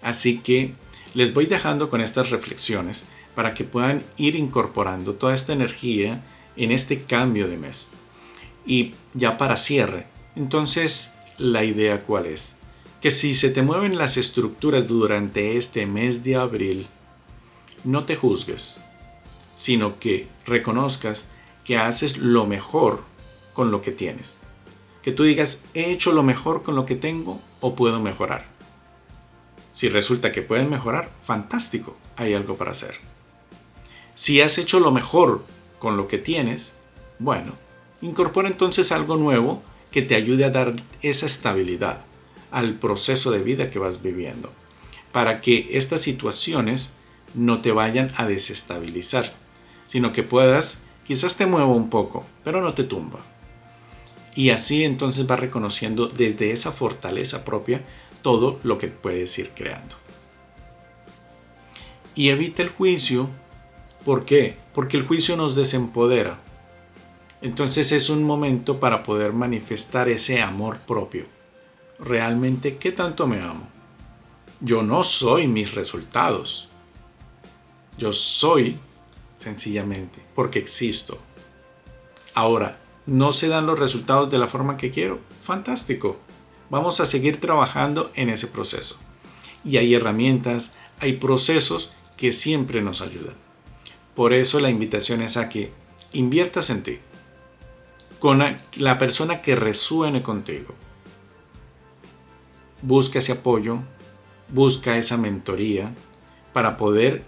Así 0.02 0.40
que 0.40 0.74
les 1.14 1.32
voy 1.32 1.46
dejando 1.46 1.88
con 1.88 2.02
estas 2.02 2.28
reflexiones 2.28 3.08
para 3.34 3.54
que 3.54 3.64
puedan 3.64 4.02
ir 4.18 4.36
incorporando 4.36 5.14
toda 5.14 5.34
esta 5.34 5.54
energía 5.54 6.22
en 6.58 6.72
este 6.72 7.04
cambio 7.04 7.48
de 7.48 7.56
mes. 7.56 7.88
Y 8.66 8.92
ya 9.14 9.38
para 9.38 9.56
cierre, 9.56 10.08
entonces, 10.36 11.14
¿la 11.38 11.64
idea 11.64 12.02
cuál 12.02 12.26
es? 12.26 12.58
que 13.00 13.10
si 13.10 13.34
se 13.34 13.48
te 13.48 13.62
mueven 13.62 13.96
las 13.96 14.18
estructuras 14.18 14.86
durante 14.86 15.56
este 15.56 15.86
mes 15.86 16.22
de 16.22 16.36
abril, 16.36 16.86
no 17.82 18.04
te 18.04 18.14
juzgues, 18.14 18.82
sino 19.56 19.98
que 19.98 20.28
reconozcas 20.44 21.30
que 21.64 21.78
haces 21.78 22.18
lo 22.18 22.44
mejor 22.44 23.04
con 23.54 23.70
lo 23.70 23.80
que 23.80 23.92
tienes. 23.92 24.42
Que 25.02 25.12
tú 25.12 25.24
digas, 25.24 25.64
he 25.74 25.90
hecho 25.90 26.12
lo 26.12 26.22
mejor 26.22 26.62
con 26.62 26.74
lo 26.74 26.86
que 26.86 26.96
tengo 26.96 27.40
o 27.60 27.74
puedo 27.74 28.00
mejorar. 28.00 28.44
Si 29.72 29.88
resulta 29.88 30.32
que 30.32 30.42
pueden 30.42 30.68
mejorar, 30.68 31.10
fantástico, 31.24 31.96
hay 32.16 32.34
algo 32.34 32.56
para 32.56 32.72
hacer. 32.72 32.96
Si 34.14 34.40
has 34.40 34.58
hecho 34.58 34.80
lo 34.80 34.90
mejor 34.90 35.44
con 35.78 35.96
lo 35.96 36.08
que 36.08 36.18
tienes, 36.18 36.74
bueno, 37.18 37.52
incorpora 38.02 38.48
entonces 38.48 38.92
algo 38.92 39.16
nuevo 39.16 39.62
que 39.90 40.02
te 40.02 40.14
ayude 40.14 40.44
a 40.44 40.50
dar 40.50 40.74
esa 41.02 41.26
estabilidad 41.26 42.04
al 42.50 42.74
proceso 42.74 43.30
de 43.30 43.42
vida 43.42 43.70
que 43.70 43.78
vas 43.78 44.02
viviendo, 44.02 44.52
para 45.12 45.40
que 45.40 45.70
estas 45.72 46.00
situaciones 46.02 46.92
no 47.34 47.62
te 47.62 47.72
vayan 47.72 48.12
a 48.16 48.26
desestabilizar, 48.26 49.26
sino 49.86 50.12
que 50.12 50.22
puedas, 50.22 50.82
quizás 51.06 51.36
te 51.36 51.46
mueva 51.46 51.68
un 51.68 51.90
poco, 51.90 52.26
pero 52.44 52.60
no 52.60 52.74
te 52.74 52.84
tumba. 52.84 53.20
Y 54.34 54.50
así 54.50 54.84
entonces 54.84 55.26
vas 55.26 55.40
reconociendo 55.40 56.06
desde 56.06 56.52
esa 56.52 56.72
fortaleza 56.72 57.44
propia 57.44 57.82
todo 58.22 58.60
lo 58.62 58.78
que 58.78 58.88
puedes 58.88 59.38
ir 59.38 59.50
creando. 59.50 59.96
Y 62.14 62.28
evita 62.28 62.62
el 62.62 62.68
juicio. 62.68 63.28
¿Por 64.04 64.24
qué? 64.24 64.56
Porque 64.74 64.96
el 64.96 65.06
juicio 65.06 65.36
nos 65.36 65.54
desempodera. 65.54 66.38
Entonces 67.42 67.92
es 67.92 68.10
un 68.10 68.24
momento 68.24 68.80
para 68.80 69.02
poder 69.02 69.32
manifestar 69.32 70.08
ese 70.08 70.42
amor 70.42 70.78
propio. 70.78 71.24
Realmente, 71.98 72.76
¿qué 72.76 72.92
tanto 72.92 73.26
me 73.26 73.40
amo? 73.40 73.68
Yo 74.60 74.82
no 74.82 75.04
soy 75.04 75.46
mis 75.46 75.74
resultados. 75.74 76.68
Yo 77.96 78.12
soy 78.12 78.78
sencillamente 79.38 80.20
porque 80.34 80.58
existo. 80.58 81.18
Ahora, 82.34 82.79
¿no 83.06 83.32
se 83.32 83.48
dan 83.48 83.66
los 83.66 83.78
resultados 83.78 84.30
de 84.30 84.38
la 84.38 84.46
forma 84.46 84.76
que 84.76 84.90
quiero? 84.90 85.18
Fantástico. 85.42 86.18
Vamos 86.70 87.00
a 87.00 87.06
seguir 87.06 87.40
trabajando 87.40 88.10
en 88.14 88.30
ese 88.30 88.46
proceso. 88.46 88.98
Y 89.64 89.76
hay 89.76 89.94
herramientas, 89.94 90.78
hay 91.00 91.14
procesos 91.14 91.92
que 92.16 92.32
siempre 92.32 92.82
nos 92.82 93.00
ayudan. 93.00 93.34
Por 94.14 94.32
eso 94.32 94.60
la 94.60 94.70
invitación 94.70 95.22
es 95.22 95.36
a 95.36 95.48
que 95.48 95.72
inviertas 96.12 96.70
en 96.70 96.82
ti, 96.82 96.98
con 98.18 98.42
la 98.76 98.98
persona 98.98 99.40
que 99.40 99.56
resuene 99.56 100.22
contigo. 100.22 100.74
Busca 102.82 103.18
ese 103.18 103.32
apoyo, 103.32 103.78
busca 104.48 104.96
esa 104.96 105.16
mentoría 105.16 105.92
para 106.52 106.76
poder 106.76 107.24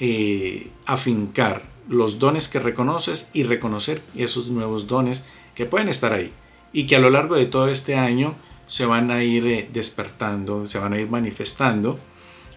eh, 0.00 0.70
afincar 0.86 1.71
los 1.88 2.18
dones 2.18 2.48
que 2.48 2.58
reconoces 2.58 3.30
y 3.32 3.42
reconocer 3.44 4.02
esos 4.14 4.48
nuevos 4.48 4.86
dones 4.86 5.24
que 5.54 5.66
pueden 5.66 5.88
estar 5.88 6.12
ahí 6.12 6.32
y 6.72 6.86
que 6.86 6.96
a 6.96 7.00
lo 7.00 7.10
largo 7.10 7.34
de 7.36 7.46
todo 7.46 7.68
este 7.68 7.96
año 7.96 8.34
se 8.66 8.86
van 8.86 9.10
a 9.10 9.22
ir 9.22 9.46
eh, 9.46 9.68
despertando, 9.72 10.66
se 10.66 10.78
van 10.78 10.92
a 10.94 11.00
ir 11.00 11.10
manifestando 11.10 11.98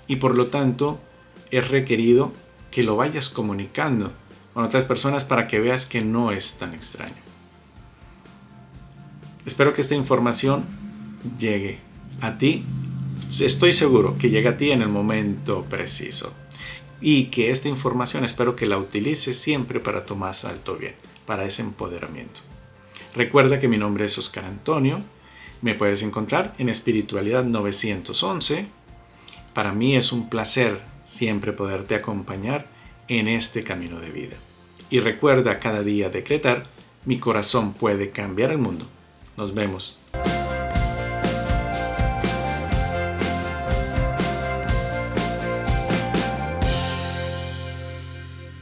y 0.08 0.18
por 0.18 0.36
lo 0.36 0.48
tanto 0.48 1.00
es 1.52 1.68
requerido 1.68 2.32
que 2.72 2.84
lo 2.84 2.96
vayas 2.96 3.30
comunicando 3.30 4.12
con 4.54 4.64
otras 4.64 4.86
personas 4.86 5.26
para 5.26 5.48
que 5.48 5.60
veas 5.60 5.86
que 5.86 6.02
no 6.02 6.32
es 6.32 6.58
tan 6.58 6.74
extraño. 6.74 7.16
Espero 9.46 9.74
que 9.74 9.82
esta 9.82 9.96
información 9.96 10.66
llegue 11.38 11.80
a 12.22 12.38
ti. 12.38 12.64
Estoy 13.40 13.74
seguro 13.74 14.18
que 14.18 14.30
llegue 14.30 14.50
a 14.50 14.58
ti 14.58 14.72
en 14.72 14.82
el 14.82 14.90
momento 14.90 15.66
preciso. 15.70 16.34
Y 17.02 17.26
que 17.26 17.52
esta 17.52 17.68
información 17.68 18.26
espero 18.26 18.56
que 18.56 18.66
la 18.66 18.78
utilices 18.78 19.38
siempre 19.38 19.80
para 19.80 20.06
tu 20.06 20.16
más 20.16 20.46
alto 20.46 20.76
bien, 20.76 20.96
para 21.26 21.46
ese 21.46 21.62
empoderamiento. 21.62 22.42
Recuerda 23.14 23.60
que 23.60 23.68
mi 23.68 23.78
nombre 23.78 24.06
es 24.06 24.18
Oscar 24.18 24.46
Antonio 24.46 25.02
me 25.66 25.74
puedes 25.74 26.04
encontrar 26.04 26.54
en 26.60 26.70
Espiritualidad 26.70 27.44
911. 27.44 28.68
Para 29.56 29.72
mí 29.72 29.96
es 29.96 30.12
un 30.12 30.30
placer 30.30 30.82
siempre 31.06 31.54
poderte 31.54 31.96
acompañar 31.96 32.68
en 33.08 33.28
este 33.28 33.64
camino 33.64 34.00
de 34.00 34.12
vida. 34.12 34.36
Y 34.92 35.00
recuerda 35.00 35.60
cada 35.60 35.82
día 35.82 36.10
decretar, 36.10 36.66
mi 37.06 37.18
corazón 37.18 37.74
puede 37.74 38.12
cambiar 38.12 38.52
el 38.52 38.58
mundo. 38.58 38.88
Nos 39.38 39.56
vemos 39.56 39.98